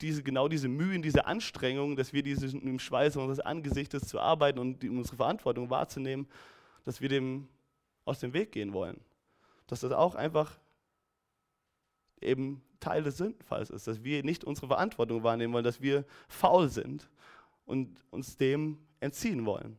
[0.00, 4.58] diese, genau diese Mühen, diese Anstrengungen, dass wir diese, im Schweiß unseres Angesichtes zu arbeiten
[4.58, 6.26] und die, unsere Verantwortung wahrzunehmen,
[6.84, 7.48] dass wir dem
[8.04, 9.00] aus dem Weg gehen wollen.
[9.66, 10.58] Dass das auch einfach
[12.20, 16.68] eben Teil des Sündenfalls ist, dass wir nicht unsere Verantwortung wahrnehmen wollen, dass wir faul
[16.68, 17.10] sind
[17.64, 19.78] und uns dem entziehen wollen.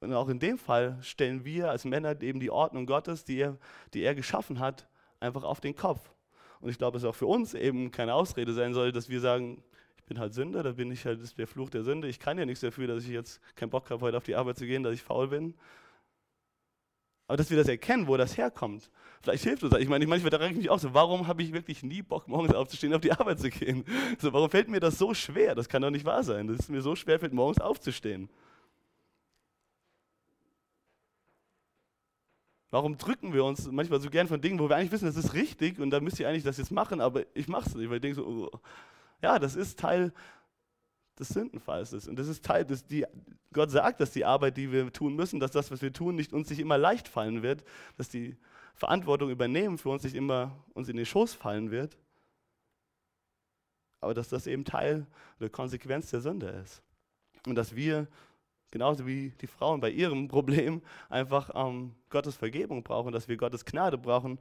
[0.00, 3.58] Und auch in dem Fall stellen wir als Männer eben die Ordnung Gottes, die er,
[3.94, 4.86] die er geschaffen hat,
[5.18, 6.14] einfach auf den Kopf.
[6.60, 9.62] Und ich glaube, es auch für uns eben keine Ausrede sein soll, dass wir sagen,
[9.96, 12.08] ich bin halt Sünder, da bin ich halt, der Fluch der Sünde.
[12.08, 14.58] Ich kann ja nichts dafür, dass ich jetzt keinen Bock habe, heute auf die Arbeit
[14.58, 15.54] zu gehen, dass ich faul bin.
[17.26, 18.90] Aber dass wir das erkennen, wo das herkommt.
[19.22, 19.80] Vielleicht hilft uns das.
[19.80, 22.54] Ich meine, manchmal frage ich mich auch so, warum habe ich wirklich nie Bock, morgens
[22.54, 23.84] aufzustehen, auf die Arbeit zu gehen?
[24.18, 25.54] So, warum fällt mir das so schwer?
[25.54, 28.28] Das kann doch nicht wahr sein, dass es mir so schwer fällt, morgens aufzustehen.
[32.70, 35.32] Warum drücken wir uns manchmal so gern von Dingen, wo wir eigentlich wissen, das ist
[35.32, 37.96] richtig und da müsste ich eigentlich das jetzt machen, aber ich mache es nicht, weil
[37.96, 38.58] ich denke so, oh,
[39.22, 40.12] ja, das ist Teil
[41.18, 42.08] des Sündenfalls ist.
[42.08, 43.06] Und das ist Teil des, die,
[43.52, 46.32] Gott sagt, dass die Arbeit, die wir tun müssen, dass das, was wir tun, nicht,
[46.32, 47.64] uns nicht immer leicht fallen wird,
[47.96, 48.36] dass die
[48.74, 51.96] Verantwortung übernehmen für uns nicht immer uns in den Schoß fallen wird,
[54.00, 55.06] aber dass das eben Teil
[55.38, 56.82] oder Konsequenz der Sünde ist.
[57.46, 58.08] Und dass wir,
[58.70, 63.64] genauso wie die Frauen bei ihrem Problem, einfach ähm, Gottes Vergebung brauchen, dass wir Gottes
[63.64, 64.38] Gnade brauchen,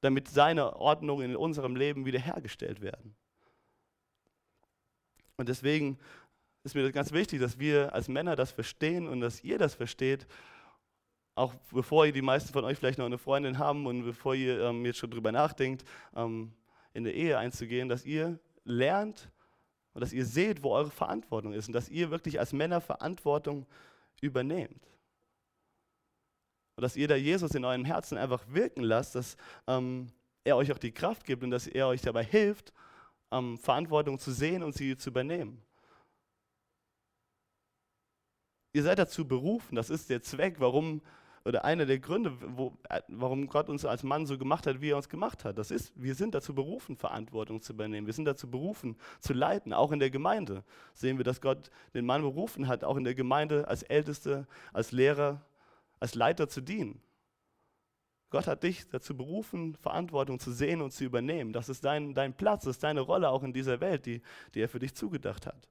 [0.00, 3.14] damit seine Ordnung in unserem Leben wiederhergestellt werden.
[5.36, 5.98] Und deswegen
[6.64, 9.74] ist mir das ganz wichtig, dass wir als Männer das verstehen und dass ihr das
[9.74, 10.26] versteht,
[11.34, 14.60] auch bevor ihr die meisten von euch vielleicht noch eine Freundin haben und bevor ihr
[14.60, 16.52] ähm, jetzt schon drüber nachdenkt, ähm,
[16.94, 19.30] in der Ehe einzugehen, dass ihr lernt
[19.92, 23.66] und dass ihr seht, wo eure Verantwortung ist und dass ihr wirklich als Männer Verantwortung
[24.22, 24.82] übernehmt.
[26.76, 30.08] Und dass ihr da Jesus in eurem Herzen einfach wirken lasst, dass ähm,
[30.44, 32.72] er euch auch die Kraft gibt und dass er euch dabei hilft,
[33.30, 35.62] ähm, Verantwortung zu sehen und sie zu übernehmen.
[38.72, 41.00] Ihr seid dazu berufen, das ist der Zweck, warum,
[41.46, 44.90] oder einer der Gründe, wo, äh, warum Gott uns als Mann so gemacht hat, wie
[44.90, 45.56] er uns gemacht hat.
[45.56, 48.06] Das ist, wir sind dazu berufen, Verantwortung zu übernehmen.
[48.06, 49.72] Wir sind dazu berufen, zu leiten.
[49.72, 50.62] Auch in der Gemeinde
[50.92, 54.92] sehen wir, dass Gott den Mann berufen hat, auch in der Gemeinde als Älteste, als
[54.92, 55.40] Lehrer,
[55.98, 57.00] als Leiter zu dienen.
[58.30, 61.52] Gott hat dich dazu berufen, Verantwortung zu sehen und zu übernehmen.
[61.52, 64.20] Das ist dein, dein Platz, das ist deine Rolle auch in dieser Welt, die,
[64.54, 65.68] die er für dich zugedacht hat.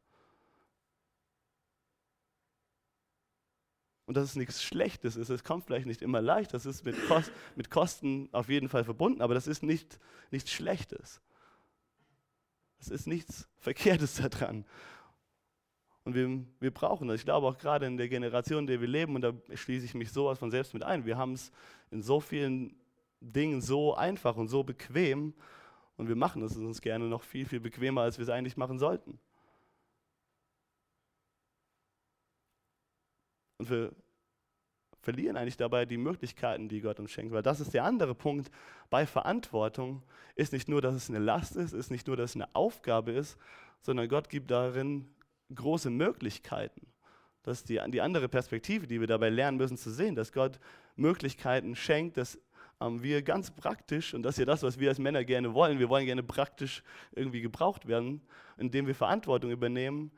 [4.05, 6.95] Und dass es nichts Schlechtes ist, es kommt vielleicht nicht immer leicht, das ist mit,
[7.07, 11.21] Kost, mit Kosten auf jeden Fall verbunden, aber das ist nicht, nichts Schlechtes.
[12.79, 14.65] Es ist nichts Verkehrtes daran.
[16.05, 17.19] Und wir, wir brauchen das.
[17.19, 19.95] Ich glaube auch gerade in der Generation, in der wir leben, und da schließe ich
[19.95, 21.51] mich sowas von selbst mit ein, wir haben es
[21.89, 22.75] in so vielen
[23.19, 25.33] Dingen so einfach und so bequem
[25.97, 28.77] und wir machen es uns gerne noch viel, viel bequemer, als wir es eigentlich machen
[28.77, 29.19] sollten.
[33.57, 33.91] Und wir
[35.01, 37.31] verlieren eigentlich dabei die Möglichkeiten, die Gott uns schenkt.
[37.31, 38.51] Weil das ist der andere Punkt
[38.91, 40.03] bei Verantwortung,
[40.35, 43.11] ist nicht nur, dass es eine Last ist, ist nicht nur, dass es eine Aufgabe
[43.11, 43.37] ist,
[43.81, 45.14] sondern Gott gibt darin
[45.53, 46.87] große Möglichkeiten.
[47.43, 50.59] Das ist die, die andere Perspektive, die wir dabei lernen müssen zu sehen, dass Gott
[50.95, 52.39] Möglichkeiten schenkt, dass
[52.81, 55.79] ähm, wir ganz praktisch, und das ist ja das, was wir als Männer gerne wollen,
[55.79, 58.21] wir wollen gerne praktisch irgendwie gebraucht werden,
[58.57, 60.11] indem wir Verantwortung übernehmen,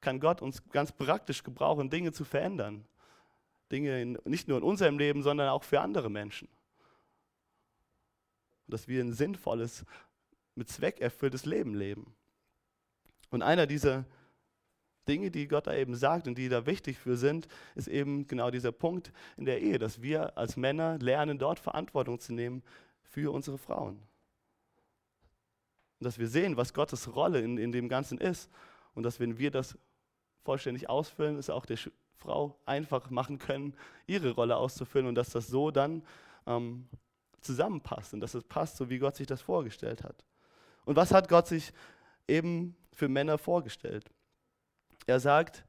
[0.00, 2.84] kann Gott uns ganz praktisch gebrauchen, Dinge zu verändern.
[3.70, 6.48] Dinge in, nicht nur in unserem Leben, sondern auch für andere Menschen.
[8.66, 9.84] Dass wir ein sinnvolles,
[10.54, 12.14] mit Zweck erfülltes Leben leben.
[13.30, 14.04] Und einer dieser
[15.10, 18.50] Dinge, die Gott da eben sagt und die da wichtig für sind, ist eben genau
[18.52, 22.62] dieser Punkt in der Ehe, dass wir als Männer lernen, dort Verantwortung zu nehmen
[23.02, 24.00] für unsere Frauen.
[25.98, 28.48] Und dass wir sehen, was Gottes Rolle in, in dem Ganzen ist.
[28.94, 29.76] Und dass wenn wir das
[30.44, 31.78] vollständig ausfüllen, es auch der
[32.16, 33.74] Frau einfach machen können,
[34.06, 36.02] ihre Rolle auszufüllen und dass das so dann
[36.46, 36.86] ähm,
[37.40, 40.24] zusammenpasst und dass es passt, so wie Gott sich das vorgestellt hat.
[40.84, 41.72] Und was hat Gott sich
[42.28, 44.10] eben für Männer vorgestellt?
[45.10, 45.64] Er sagt,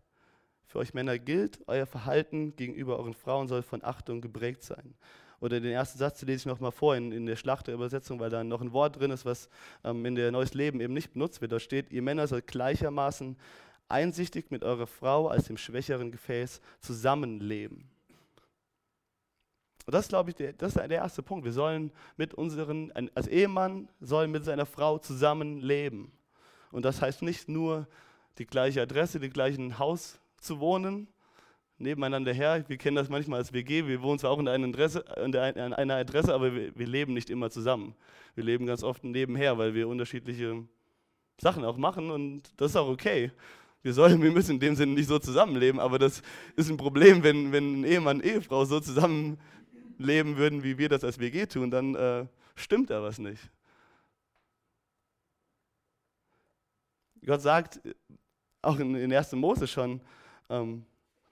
[0.67, 4.93] für euch Männer gilt, euer Verhalten gegenüber euren Frauen soll von Achtung geprägt sein.
[5.39, 8.61] Oder den ersten Satz lese ich nochmal vor in, in der Schlachterübersetzung, weil da noch
[8.61, 9.49] ein Wort drin ist, was
[9.83, 11.53] ähm, in der Neues Leben eben nicht benutzt wird.
[11.53, 13.35] Da steht, ihr Männer sollt gleichermaßen
[13.89, 17.89] einsichtig mit eurer Frau als dem schwächeren Gefäß zusammenleben.
[19.87, 21.45] Und das, glaube ich, der, das ist der erste Punkt.
[21.45, 26.11] Wir sollen mit unseren, als Ehemann soll mit seiner Frau zusammenleben.
[26.71, 27.87] Und das heißt nicht nur,
[28.37, 31.07] die gleiche Adresse, die gleichen Haus zu wohnen,
[31.77, 32.63] nebeneinander her.
[32.67, 33.87] Wir kennen das manchmal als WG.
[33.87, 37.29] Wir wohnen zwar auch in einer Adresse, in einer Adresse aber wir, wir, leben nicht
[37.29, 37.95] immer zusammen.
[38.35, 40.63] Wir leben ganz oft nebenher, weil wir unterschiedliche
[41.39, 43.31] Sachen auch machen und das ist auch okay.
[43.83, 46.21] Wir sollen, wir müssen in dem Sinne nicht so zusammenleben, aber das
[46.55, 51.03] ist ein Problem, wenn, wenn ein Ehemann und Ehefrau so zusammenleben würden, wie wir das
[51.03, 53.49] als WG tun, dann äh, stimmt da was nicht.
[57.25, 57.81] Gott sagt,
[58.61, 59.33] auch in, in 1.
[59.33, 60.01] Mose schon,
[60.49, 60.85] ähm,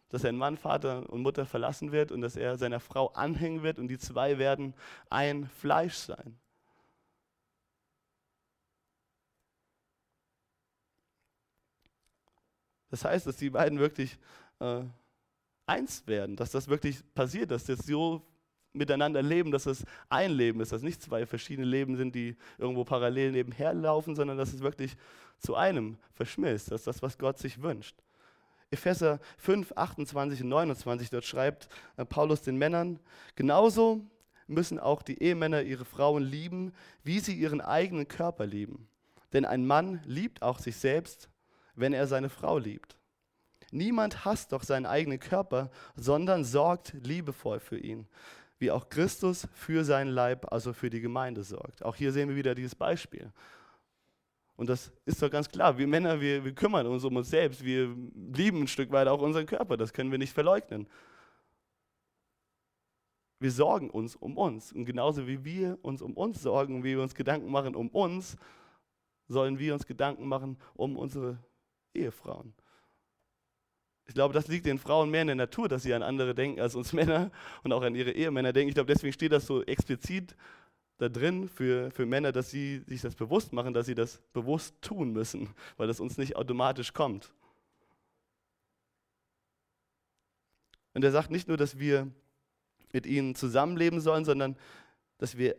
[0.09, 3.77] dass ein Mann Vater und Mutter verlassen wird und dass er seiner Frau anhängen wird
[3.77, 4.73] und die zwei werden
[5.09, 6.39] ein Fleisch sein.
[12.89, 14.17] Das heißt, dass die beiden wirklich
[14.59, 14.81] äh,
[15.67, 18.25] eins werden, dass das wirklich passiert, dass das so
[18.73, 22.83] miteinander leben, dass es ein Leben ist, dass nicht zwei verschiedene Leben sind, die irgendwo
[22.83, 24.95] parallel nebenher laufen, sondern dass es wirklich
[25.39, 26.71] zu einem verschmilzt.
[26.71, 27.95] Das ist das, was Gott sich wünscht.
[28.71, 32.99] Epheser 5, 28 und 29, dort schreibt äh, Paulus den Männern,
[33.35, 34.05] genauso
[34.47, 38.87] müssen auch die Ehemänner ihre Frauen lieben, wie sie ihren eigenen Körper lieben.
[39.33, 41.29] Denn ein Mann liebt auch sich selbst,
[41.75, 42.97] wenn er seine Frau liebt.
[43.71, 48.07] Niemand hasst doch seinen eigenen Körper, sondern sorgt liebevoll für ihn,
[48.59, 51.83] wie auch Christus für seinen Leib, also für die Gemeinde sorgt.
[51.83, 53.31] Auch hier sehen wir wieder dieses Beispiel.
[54.57, 55.77] Und das ist doch ganz klar.
[55.77, 57.63] Wir Männer, wir, wir kümmern uns um uns selbst.
[57.63, 57.95] Wir
[58.33, 59.77] lieben ein Stück weit auch unseren Körper.
[59.77, 60.85] Das können wir nicht verleugnen.
[63.39, 64.73] Wir sorgen uns um uns.
[64.73, 68.35] Und genauso wie wir uns um uns sorgen, wie wir uns Gedanken machen um uns,
[69.29, 71.41] sollen wir uns Gedanken machen um unsere
[71.93, 72.53] Ehefrauen.
[74.09, 76.59] Ich glaube, das liegt den Frauen mehr in der Natur, dass sie an andere denken
[76.59, 77.29] als uns Männer
[77.63, 78.69] und auch an ihre Ehemänner denken.
[78.69, 80.35] Ich glaube, deswegen steht das so explizit
[80.97, 84.73] da drin für, für Männer, dass sie sich das bewusst machen, dass sie das bewusst
[84.81, 87.31] tun müssen, weil das uns nicht automatisch kommt.
[90.95, 92.11] Und er sagt nicht nur, dass wir
[92.91, 94.57] mit ihnen zusammenleben sollen, sondern
[95.19, 95.55] dass wir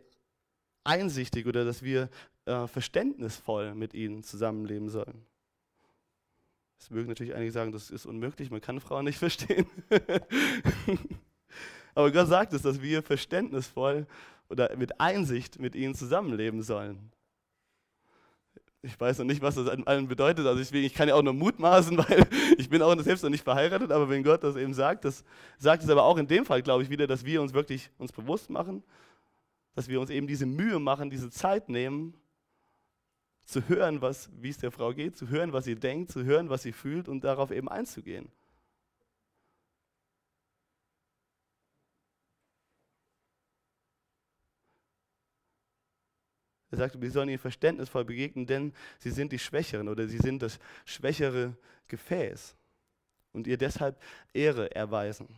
[0.82, 2.10] einsichtig oder dass wir
[2.46, 5.24] äh, verständnisvoll mit ihnen zusammenleben sollen.
[6.80, 9.66] Es mögen natürlich einige sagen, das ist unmöglich, man kann Frauen nicht verstehen.
[11.94, 14.06] Aber Gott sagt es, dass wir verständnisvoll
[14.48, 17.12] oder mit Einsicht mit ihnen zusammenleben sollen.
[18.82, 20.46] Ich weiß noch nicht, was das an allen bedeutet.
[20.46, 23.44] Also ich, ich, kann ja auch nur mutmaßen, weil ich bin auch selbst noch nicht
[23.44, 23.92] verheiratet.
[23.92, 25.22] Aber wenn Gott das eben sagt, das
[25.58, 28.10] sagt es aber auch in dem Fall, glaube ich, wieder, dass wir uns wirklich uns
[28.10, 28.82] bewusst machen,
[29.74, 32.14] dass wir uns eben diese Mühe machen, diese Zeit nehmen,
[33.50, 36.62] zu hören, wie es der Frau geht, zu hören, was sie denkt, zu hören, was
[36.62, 38.30] sie fühlt und darauf eben einzugehen.
[46.70, 50.40] Er sagt, wir sollen ihnen verständnisvoll begegnen, denn sie sind die Schwächeren oder sie sind
[50.40, 51.56] das schwächere
[51.88, 52.54] Gefäß
[53.32, 54.00] und ihr deshalb
[54.32, 55.28] Ehre erweisen.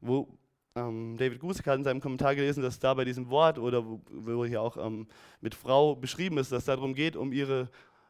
[0.00, 0.38] Wo
[0.74, 4.44] David Gusek hat in seinem Kommentar gelesen, dass da bei diesem Wort oder wo, wo
[4.44, 5.08] hier auch ähm,
[5.40, 7.68] mit Frau beschrieben ist, dass es darum geht, um ihre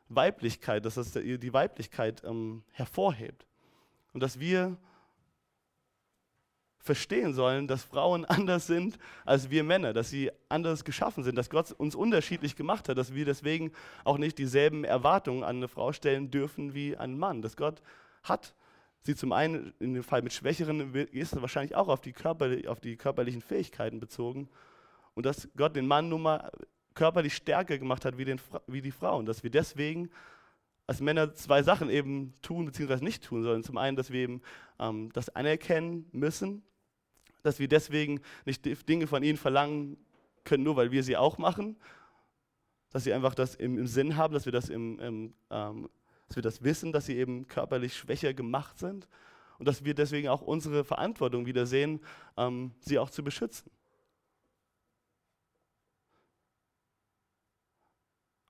[0.09, 3.47] Weiblichkeit, dass das die Weiblichkeit ähm, hervorhebt.
[4.12, 4.77] Und dass wir
[6.79, 11.51] verstehen sollen, dass Frauen anders sind als wir Männer, dass sie anders geschaffen sind, dass
[11.51, 13.73] Gott uns unterschiedlich gemacht hat, dass wir deswegen
[14.05, 17.42] auch nicht dieselben Erwartungen an eine Frau stellen dürfen wie an einen Mann.
[17.42, 17.83] Dass Gott
[18.23, 18.55] hat
[19.03, 22.81] sie zum einen in dem Fall mit Schwächeren ist wahrscheinlich auch auf die, Körper, auf
[22.81, 24.49] die körperlichen Fähigkeiten bezogen
[25.15, 26.51] und dass Gott den Mann nun mal
[26.95, 30.11] körperlich stärker gemacht hat wie, den, wie die Frauen, dass wir deswegen
[30.87, 33.05] als Männer zwei Sachen eben tun bzw.
[33.05, 33.63] nicht tun sollen.
[33.63, 34.43] Zum einen, dass wir eben
[34.79, 36.63] ähm, das anerkennen müssen,
[37.43, 39.99] dass wir deswegen nicht Dinge von ihnen verlangen
[40.45, 41.77] können, nur weil wir sie auch machen,
[42.91, 45.89] dass sie einfach das im, im Sinn haben, dass wir das im, im ähm,
[46.29, 49.09] dass wir das wissen, dass sie eben körperlich schwächer gemacht sind
[49.59, 52.01] und dass wir deswegen auch unsere Verantwortung wieder sehen,
[52.37, 53.71] ähm, sie auch zu beschützen.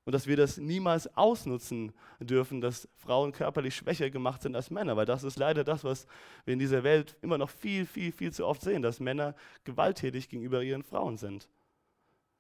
[0.09, 4.97] Und dass wir das niemals ausnutzen dürfen, dass Frauen körperlich schwächer gemacht sind als Männer,
[4.97, 6.07] weil das ist leider das, was
[6.47, 10.31] wir in dieser Welt immer noch viel, viel, viel zu oft sehen, dass Männer gewalttätig
[10.31, 11.51] gegenüber ihren Frauen sind.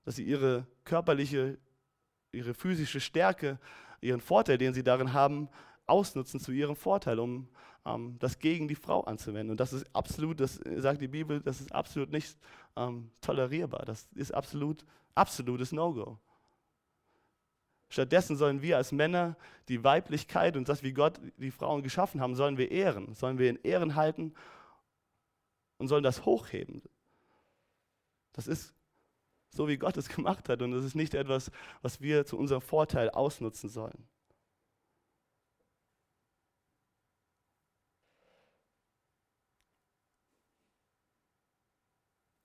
[0.06, 1.58] Dass sie ihre körperliche,
[2.32, 3.58] ihre physische Stärke
[4.00, 5.48] ihren Vorteil, den sie darin haben,
[5.86, 7.48] ausnutzen zu ihrem Vorteil, um
[7.84, 9.50] ähm, das gegen die Frau anzuwenden.
[9.50, 12.36] Und das ist absolut, das sagt die Bibel, das ist absolut nicht
[12.76, 13.84] ähm, tolerierbar.
[13.84, 14.84] Das ist absolut,
[15.14, 16.18] absolutes No-Go.
[17.90, 19.36] Stattdessen sollen wir als Männer
[19.68, 23.48] die Weiblichkeit und das, wie Gott die Frauen geschaffen haben, sollen wir ehren, sollen wir
[23.48, 24.34] in Ehren halten
[25.78, 26.82] und sollen das hochheben.
[28.34, 28.74] Das ist
[29.58, 30.62] so wie Gott es gemacht hat.
[30.62, 31.50] Und es ist nicht etwas,
[31.82, 34.08] was wir zu unserem Vorteil ausnutzen sollen.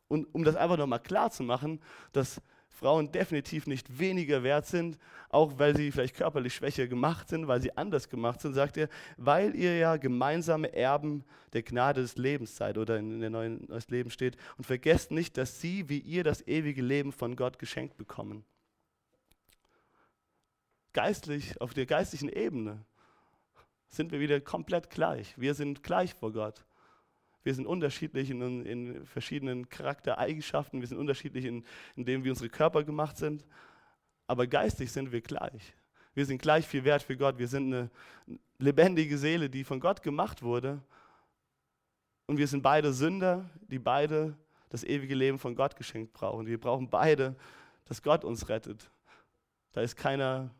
[0.07, 1.81] Und um das einfach nochmal klar zu machen,
[2.13, 2.41] dass
[2.83, 7.61] Frauen definitiv nicht weniger wert sind, auch weil sie vielleicht körperlich schwächer gemacht sind, weil
[7.61, 12.57] sie anders gemacht sind, sagt er, weil ihr ja gemeinsame Erben der Gnade des Lebens
[12.57, 14.35] seid oder in der neuen neues Leben steht.
[14.57, 18.43] Und vergesst nicht, dass sie wie ihr das ewige Leben von Gott geschenkt bekommen.
[20.91, 22.83] Geistlich, auf der geistlichen Ebene
[23.87, 25.33] sind wir wieder komplett gleich.
[25.37, 26.65] Wir sind gleich vor Gott.
[27.43, 31.65] Wir sind unterschiedlich in, in verschiedenen Charaktereigenschaften, wir sind unterschiedlich in,
[31.95, 33.45] in dem, wie unsere Körper gemacht sind,
[34.27, 35.73] aber geistig sind wir gleich.
[36.13, 37.37] Wir sind gleich viel wert für Gott.
[37.39, 37.89] Wir sind eine
[38.59, 40.81] lebendige Seele, die von Gott gemacht wurde.
[42.27, 44.37] Und wir sind beide Sünder, die beide
[44.69, 46.45] das ewige Leben von Gott geschenkt brauchen.
[46.45, 47.35] Wir brauchen beide,
[47.85, 48.89] dass Gott uns rettet.
[49.71, 50.51] Da ist keiner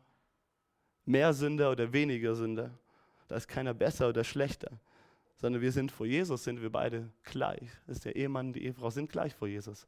[1.04, 2.70] mehr Sünder oder weniger Sünder.
[3.28, 4.78] Da ist keiner besser oder schlechter
[5.36, 7.68] sondern wir sind vor Jesus, sind wir beide gleich.
[7.86, 9.86] Ist der Ehemann, die Ehefrau sind gleich vor Jesus.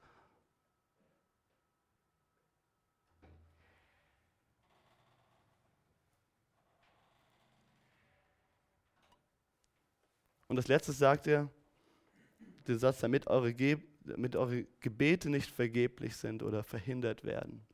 [10.49, 11.51] Und das letzte sagt er,
[12.67, 17.67] den Satz, damit eure, Ge damit eure Gebete nicht vergeblich sind oder verhindert werden.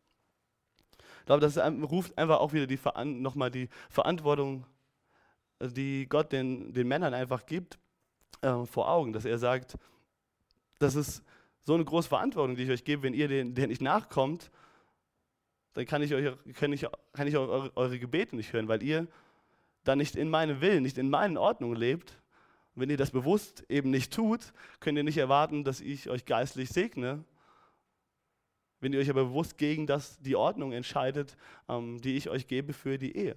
[1.20, 2.78] Ich glaube, das ruft einfach auch wieder die
[3.20, 4.66] nochmal die Verantwortung,
[5.68, 7.78] die Gott den, den Männern einfach gibt,
[8.40, 9.78] äh, vor Augen, dass er sagt,
[10.78, 11.22] das ist
[11.60, 14.50] so eine große Verantwortung, die ich euch gebe, wenn ihr den, der nicht nachkommt,
[15.74, 19.06] dann kann ich, euch, kann ich, kann ich eure, eure Gebete nicht hören, weil ihr
[19.84, 22.20] dann nicht in meinem Willen, nicht in meinen Ordnungen lebt.
[22.74, 26.24] Und wenn ihr das bewusst eben nicht tut, könnt ihr nicht erwarten, dass ich euch
[26.24, 27.24] geistlich segne.
[28.80, 31.36] Wenn ihr euch aber bewusst gegen das, die Ordnung entscheidet,
[31.68, 33.36] ähm, die ich euch gebe für die Ehe.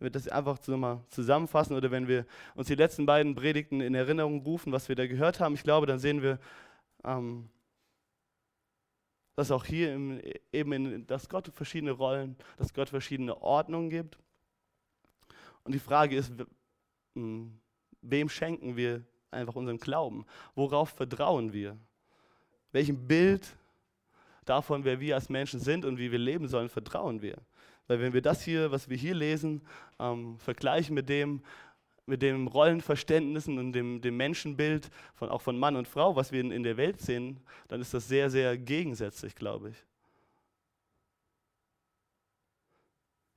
[0.00, 2.24] Wir das einfach so mal zusammenfassen oder wenn wir
[2.54, 5.86] uns die letzten beiden Predigten in Erinnerung rufen, was wir da gehört haben, ich glaube,
[5.86, 6.38] dann sehen wir,
[7.04, 7.48] ähm,
[9.36, 10.20] dass auch hier im,
[10.52, 14.18] eben, in, dass Gott verschiedene Rollen, dass Gott verschiedene Ordnungen gibt.
[15.64, 16.32] Und die Frage ist,
[17.14, 17.58] hm,
[18.02, 20.26] wem schenken wir einfach unseren Glauben?
[20.54, 21.76] Worauf vertrauen wir?
[22.72, 23.56] Welchem Bild
[24.44, 27.36] davon, wer wir als Menschen sind und wie wir leben sollen, vertrauen wir?
[27.90, 29.62] Weil wenn wir das hier, was wir hier lesen,
[29.98, 31.42] ähm, vergleichen mit dem,
[32.06, 36.40] mit dem Rollenverständnissen und dem, dem Menschenbild von, auch von Mann und Frau, was wir
[36.40, 39.76] in, in der Welt sehen, dann ist das sehr, sehr gegensätzlich, glaube ich.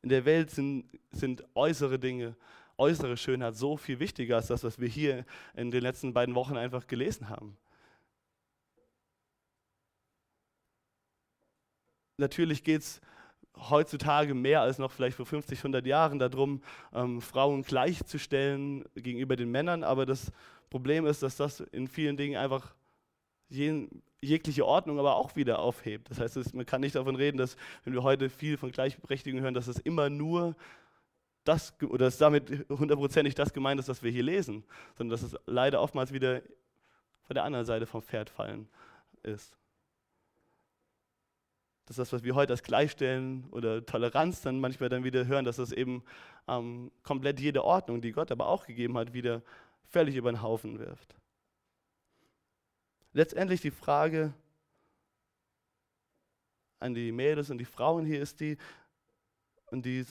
[0.03, 2.35] In der Welt sind, sind äußere Dinge,
[2.77, 5.25] äußere Schönheit so viel wichtiger als das, was wir hier
[5.55, 7.57] in den letzten beiden Wochen einfach gelesen haben.
[12.17, 13.01] Natürlich geht es
[13.57, 16.61] heutzutage mehr als noch vielleicht vor 50, 100 Jahren darum,
[16.93, 19.83] ähm, Frauen gleichzustellen gegenüber den Männern.
[19.83, 20.31] Aber das
[20.69, 22.73] Problem ist, dass das in vielen Dingen einfach
[23.49, 26.09] jeden, jegliche Ordnung aber auch wieder aufhebt.
[26.09, 29.41] Das heißt, es, man kann nicht davon reden, dass, wenn wir heute viel von Gleichberechtigung
[29.41, 30.55] hören, dass es immer nur
[31.43, 34.63] das, oder dass damit hundertprozentig das gemeint ist, was wir hier lesen,
[34.97, 36.41] sondern dass es leider oftmals wieder
[37.27, 38.67] von der anderen Seite vom Pferd fallen
[39.21, 39.55] ist
[41.85, 45.57] dass das, was wir heute als Gleichstellen oder Toleranz dann manchmal dann wieder hören, dass
[45.57, 46.03] das eben
[46.47, 49.41] ähm, komplett jede Ordnung, die Gott aber auch gegeben hat, wieder
[49.89, 51.15] völlig über den Haufen wirft.
[53.11, 54.33] Letztendlich die Frage
[56.79, 58.57] an die Mädels und die Frauen hier ist die,
[59.67, 60.05] und die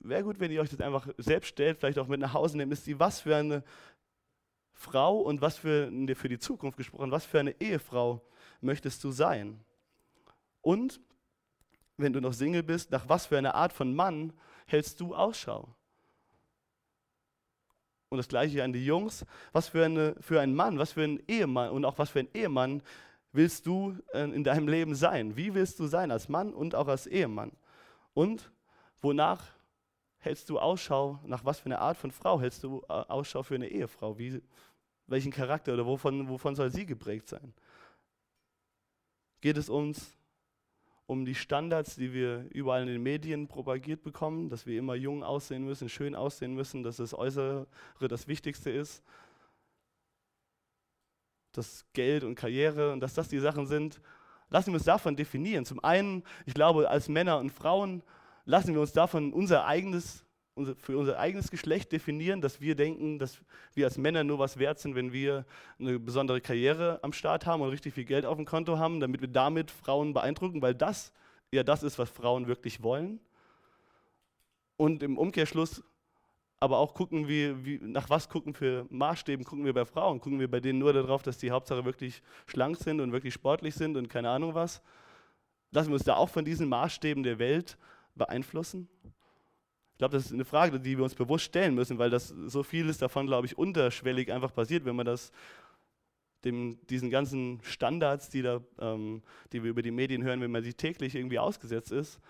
[0.00, 2.72] wäre gut, wenn ihr euch das einfach selbst stellt, vielleicht auch mit nach Hause nehmt,
[2.72, 3.64] ist die, was für eine
[4.72, 8.22] Frau und was für, für die Zukunft gesprochen, was für eine Ehefrau
[8.60, 9.64] möchtest du sein?
[10.66, 11.00] Und
[11.96, 14.32] wenn du noch Single bist, nach was für einer Art von Mann
[14.66, 15.68] hältst du Ausschau?
[18.08, 19.24] Und das gleiche an die Jungs.
[19.52, 22.28] Was für, eine, für einen Mann, was für einen Ehemann und auch was für ein
[22.34, 22.82] Ehemann
[23.30, 25.36] willst du äh, in deinem Leben sein?
[25.36, 27.52] Wie willst du sein als Mann und auch als Ehemann?
[28.12, 28.50] Und
[29.00, 29.44] wonach
[30.18, 33.54] hältst du Ausschau, nach was für einer Art von Frau hältst du äh, Ausschau für
[33.54, 34.18] eine Ehefrau?
[34.18, 34.42] Wie,
[35.06, 37.54] welchen Charakter oder wovon, wovon soll sie geprägt sein?
[39.40, 40.16] Geht es uns
[41.06, 45.22] um die Standards, die wir überall in den Medien propagiert bekommen, dass wir immer jung
[45.22, 47.66] aussehen müssen, schön aussehen müssen, dass das Äußere
[48.00, 49.02] das Wichtigste ist,
[51.52, 54.00] dass Geld und Karriere und dass das die Sachen sind.
[54.50, 55.64] Lassen wir uns davon definieren.
[55.64, 58.02] Zum einen, ich glaube, als Männer und Frauen
[58.44, 60.25] lassen wir uns davon unser eigenes
[60.78, 63.38] für unser eigenes Geschlecht definieren, dass wir denken, dass
[63.74, 65.44] wir als Männer nur was wert sind, wenn wir
[65.78, 69.20] eine besondere Karriere am Start haben und richtig viel Geld auf dem Konto haben, damit
[69.20, 71.12] wir damit Frauen beeindrucken, weil das
[71.52, 73.20] ja das ist, was Frauen wirklich wollen.
[74.76, 75.82] Und im Umkehrschluss
[76.58, 80.20] aber auch gucken wir, wie, nach was gucken für Maßstäben gucken wir bei Frauen?
[80.20, 83.74] Gucken wir bei denen nur darauf, dass die Hauptsache wirklich schlank sind und wirklich sportlich
[83.74, 84.80] sind und keine Ahnung was?
[85.70, 87.76] Lassen wir uns da auch von diesen Maßstäben der Welt
[88.14, 88.88] beeinflussen?
[89.96, 92.62] Ich glaube, das ist eine Frage, die wir uns bewusst stellen müssen, weil das so
[92.62, 95.32] vieles davon, glaube ich, unterschwellig einfach passiert, wenn man das
[96.44, 99.22] dem, diesen ganzen Standards, die, da, ähm,
[99.54, 102.20] die wir über die Medien hören, wenn man sie täglich irgendwie ausgesetzt ist,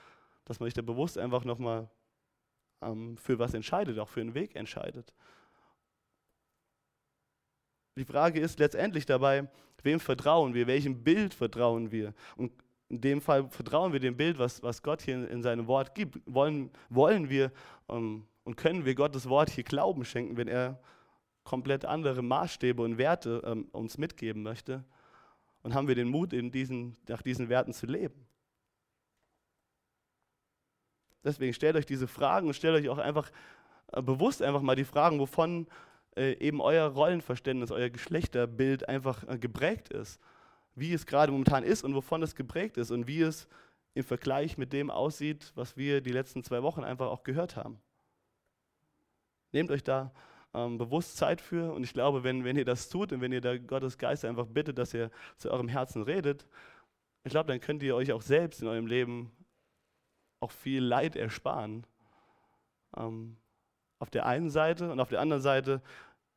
[0.45, 1.91] dass man sich da bewusst einfach nochmal
[2.83, 5.13] ähm, für was entscheidet, auch für einen Weg entscheidet.
[7.97, 9.49] Die Frage ist letztendlich dabei,
[9.83, 12.15] wem vertrauen wir, welchem Bild vertrauen wir?
[12.37, 12.53] Und
[12.89, 15.95] in dem Fall vertrauen wir dem Bild, was, was Gott hier in, in seinem Wort
[15.95, 16.21] gibt.
[16.27, 17.53] Wollen, wollen wir
[17.89, 20.81] ähm, und können wir Gottes Wort hier Glauben schenken, wenn er
[21.43, 24.85] komplett andere Maßstäbe und Werte ähm, uns mitgeben möchte?
[25.63, 28.27] Und haben wir den Mut, in diesen, nach diesen Werten zu leben?
[31.25, 33.33] Deswegen stellt euch diese Fragen und stellt euch auch einfach
[33.93, 35.67] äh, bewusst einfach mal die Fragen, wovon
[36.17, 40.21] äh, eben euer Rollenverständnis, euer Geschlechterbild einfach äh, geprägt ist.
[40.77, 43.49] Wie es gerade momentan ist und wovon es geprägt ist und wie es
[43.95, 47.81] im Vergleich mit dem aussieht, was wir die letzten zwei Wochen einfach auch gehört haben.
[49.53, 50.13] Nehmt euch da
[50.55, 53.41] ähm, bewusst Zeit für und ich glaube, wenn, wenn ihr das tut und wenn ihr
[53.41, 56.47] da Gottes Geist einfach bittet, dass er zu eurem Herzen redet,
[57.25, 59.33] ich glaube, dann könnt ihr euch auch selbst in eurem Leben
[60.41, 61.87] auch viel Leid ersparen.
[62.97, 63.37] Ähm,
[63.99, 65.83] auf der einen Seite und auf der anderen Seite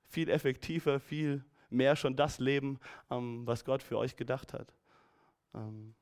[0.08, 4.74] viel effektiver, viel mehr schon das Leben, ähm, was Gott für euch gedacht hat.
[5.54, 5.96] Ähm,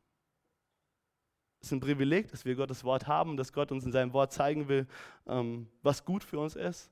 [1.60, 4.32] es ist ein Privileg, dass wir Gottes Wort haben, dass Gott uns in seinem Wort
[4.32, 4.88] zeigen will,
[5.26, 6.92] ähm, was gut für uns ist.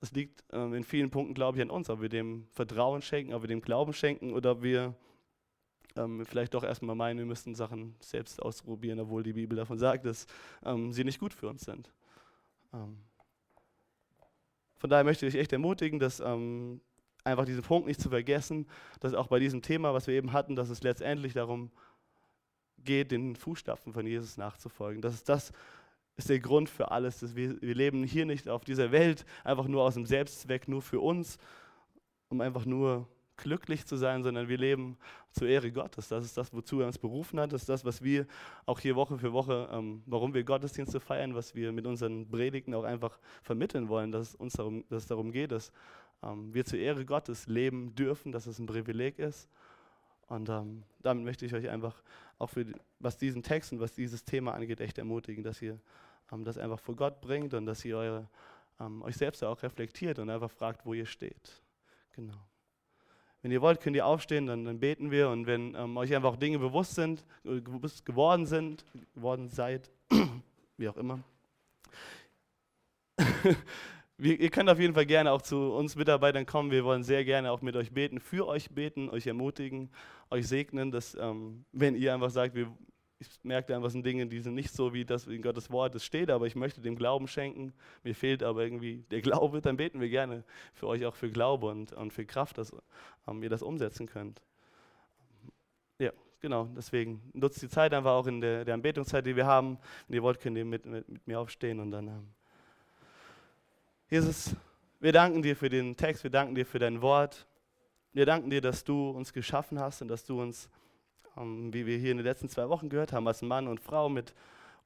[0.00, 3.42] Es liegt in vielen Punkten, glaube ich, an uns, ob wir dem Vertrauen schenken, ob
[3.42, 4.94] wir dem Glauben schenken oder ob wir
[6.24, 10.26] vielleicht doch erstmal meinen, wir müssten Sachen selbst ausprobieren, obwohl die Bibel davon sagt, dass
[10.90, 11.90] sie nicht gut für uns sind.
[14.76, 16.82] Von daher möchte ich echt ermutigen, dass ähm,
[17.24, 18.66] einfach diesen Punkt nicht zu vergessen,
[19.00, 21.70] dass auch bei diesem Thema, was wir eben hatten, dass es letztendlich darum
[22.78, 25.00] geht, den Fußstapfen von Jesus nachzufolgen.
[25.00, 25.52] Das ist das
[26.16, 27.20] ist der Grund für alles.
[27.20, 30.82] Dass wir, wir leben hier nicht auf dieser Welt einfach nur aus dem Selbstzweck, nur
[30.82, 31.38] für uns,
[32.28, 34.96] um einfach nur glücklich zu sein, sondern wir leben
[35.32, 36.08] zur Ehre Gottes.
[36.08, 37.52] Das ist das, wozu er uns berufen hat.
[37.52, 38.26] Das ist das, was wir
[38.64, 42.74] auch hier Woche für Woche, ähm, warum wir Gottesdienste feiern, was wir mit unseren Predigten
[42.74, 45.72] auch einfach vermitteln wollen, dass es uns darum, dass es darum geht, dass
[46.22, 49.48] wir zur Ehre Gottes leben dürfen, dass es ein Privileg ist.
[50.28, 52.02] Und ähm, damit möchte ich euch einfach
[52.38, 52.66] auch für
[52.98, 55.78] was diesen Text und was dieses Thema angeht, echt ermutigen, dass ihr
[56.32, 58.28] ähm, das einfach vor Gott bringt und dass ihr eure,
[58.80, 61.62] ähm, euch selbst auch reflektiert und einfach fragt, wo ihr steht.
[62.12, 62.38] Genau.
[63.42, 65.28] Wenn ihr wollt, könnt ihr aufstehen, dann, dann beten wir.
[65.28, 69.90] Und wenn ähm, euch einfach Dinge bewusst sind, äh, bewusst geworden sind, geworden seid,
[70.78, 71.22] wie auch immer,
[74.16, 76.70] wir, ihr könnt auf jeden Fall gerne auch zu uns Mitarbeitern kommen.
[76.70, 79.90] Wir wollen sehr gerne auch mit euch beten, für euch beten, euch ermutigen,
[80.30, 82.72] euch segnen, dass ähm, wenn ihr einfach sagt, wir,
[83.18, 86.04] ich merke einfach, sind Dinge, die sind nicht so, wie das in Gottes Wort es
[86.04, 87.72] steht, aber ich möchte dem Glauben schenken.
[88.04, 90.44] Mir fehlt aber irgendwie der Glaube, dann beten wir gerne
[90.74, 92.72] für euch auch für Glaube und, und für Kraft, dass
[93.26, 94.42] ähm, ihr das umsetzen könnt.
[95.98, 99.78] Ja, genau, deswegen nutzt die Zeit einfach auch in der, der Anbetungszeit, die wir haben.
[100.06, 102.06] Wenn ihr wollt, könnt ihr mit, mit, mit mir aufstehen und dann.
[102.06, 102.28] Ähm
[104.14, 104.54] Jesus,
[105.00, 107.48] wir danken dir für den Text, wir danken dir für dein Wort.
[108.12, 110.70] Wir danken dir, dass du uns geschaffen hast und dass du uns
[111.36, 114.08] ähm, wie wir hier in den letzten zwei Wochen gehört haben, als Mann und Frau
[114.08, 114.32] mit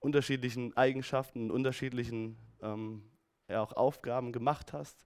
[0.00, 3.02] unterschiedlichen Eigenschaften, unterschiedlichen ähm,
[3.48, 5.04] ja, auch Aufgaben gemacht hast.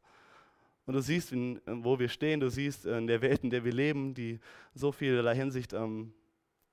[0.86, 3.72] Und du siehst, in, wo wir stehen, du siehst in der Welt, in der wir
[3.72, 4.38] leben, die
[4.72, 6.14] so vielerlei Hinsicht ähm,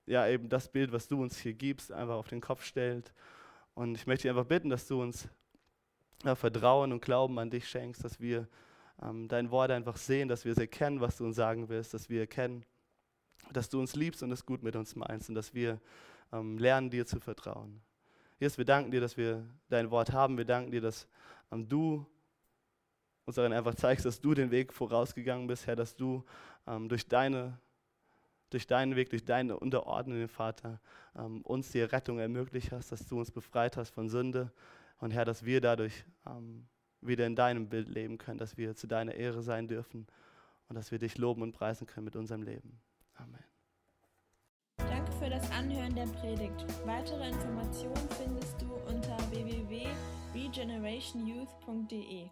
[0.05, 3.11] ja, eben das Bild, was du uns hier gibst, einfach auf den Kopf stellt.
[3.73, 5.27] Und ich möchte dich einfach bitten, dass du uns
[6.23, 8.47] ja, Vertrauen und Glauben an dich schenkst, dass wir
[9.01, 12.09] ähm, dein Wort einfach sehen, dass wir es erkennen, was du uns sagen willst, dass
[12.09, 12.65] wir erkennen,
[13.51, 15.79] dass du uns liebst und es gut mit uns meinst und dass wir
[16.31, 17.81] ähm, lernen, dir zu vertrauen.
[18.39, 20.37] Jesus, wir danken dir, dass wir dein Wort haben.
[20.37, 21.07] Wir danken dir, dass
[21.51, 22.05] ähm, du
[23.25, 26.23] uns darin einfach zeigst, dass du den Weg vorausgegangen bist, Herr, dass du
[26.67, 27.59] ähm, durch, deine,
[28.49, 30.79] durch deinen Weg, durch deine Unterordnung, Vater,
[31.15, 34.51] ähm, uns die Rettung ermöglicht hast, dass du uns befreit hast von Sünde.
[34.99, 36.67] Und Herr, dass wir dadurch ähm,
[37.01, 40.07] wieder in deinem Bild leben können, dass wir zu deiner Ehre sein dürfen
[40.67, 42.79] und dass wir dich loben und preisen können mit unserem Leben.
[43.15, 43.43] Amen.
[44.77, 46.65] Danke für das Anhören der Predigt.
[46.85, 52.29] Weitere Informationen findest du unter www.regenerationyouth.de.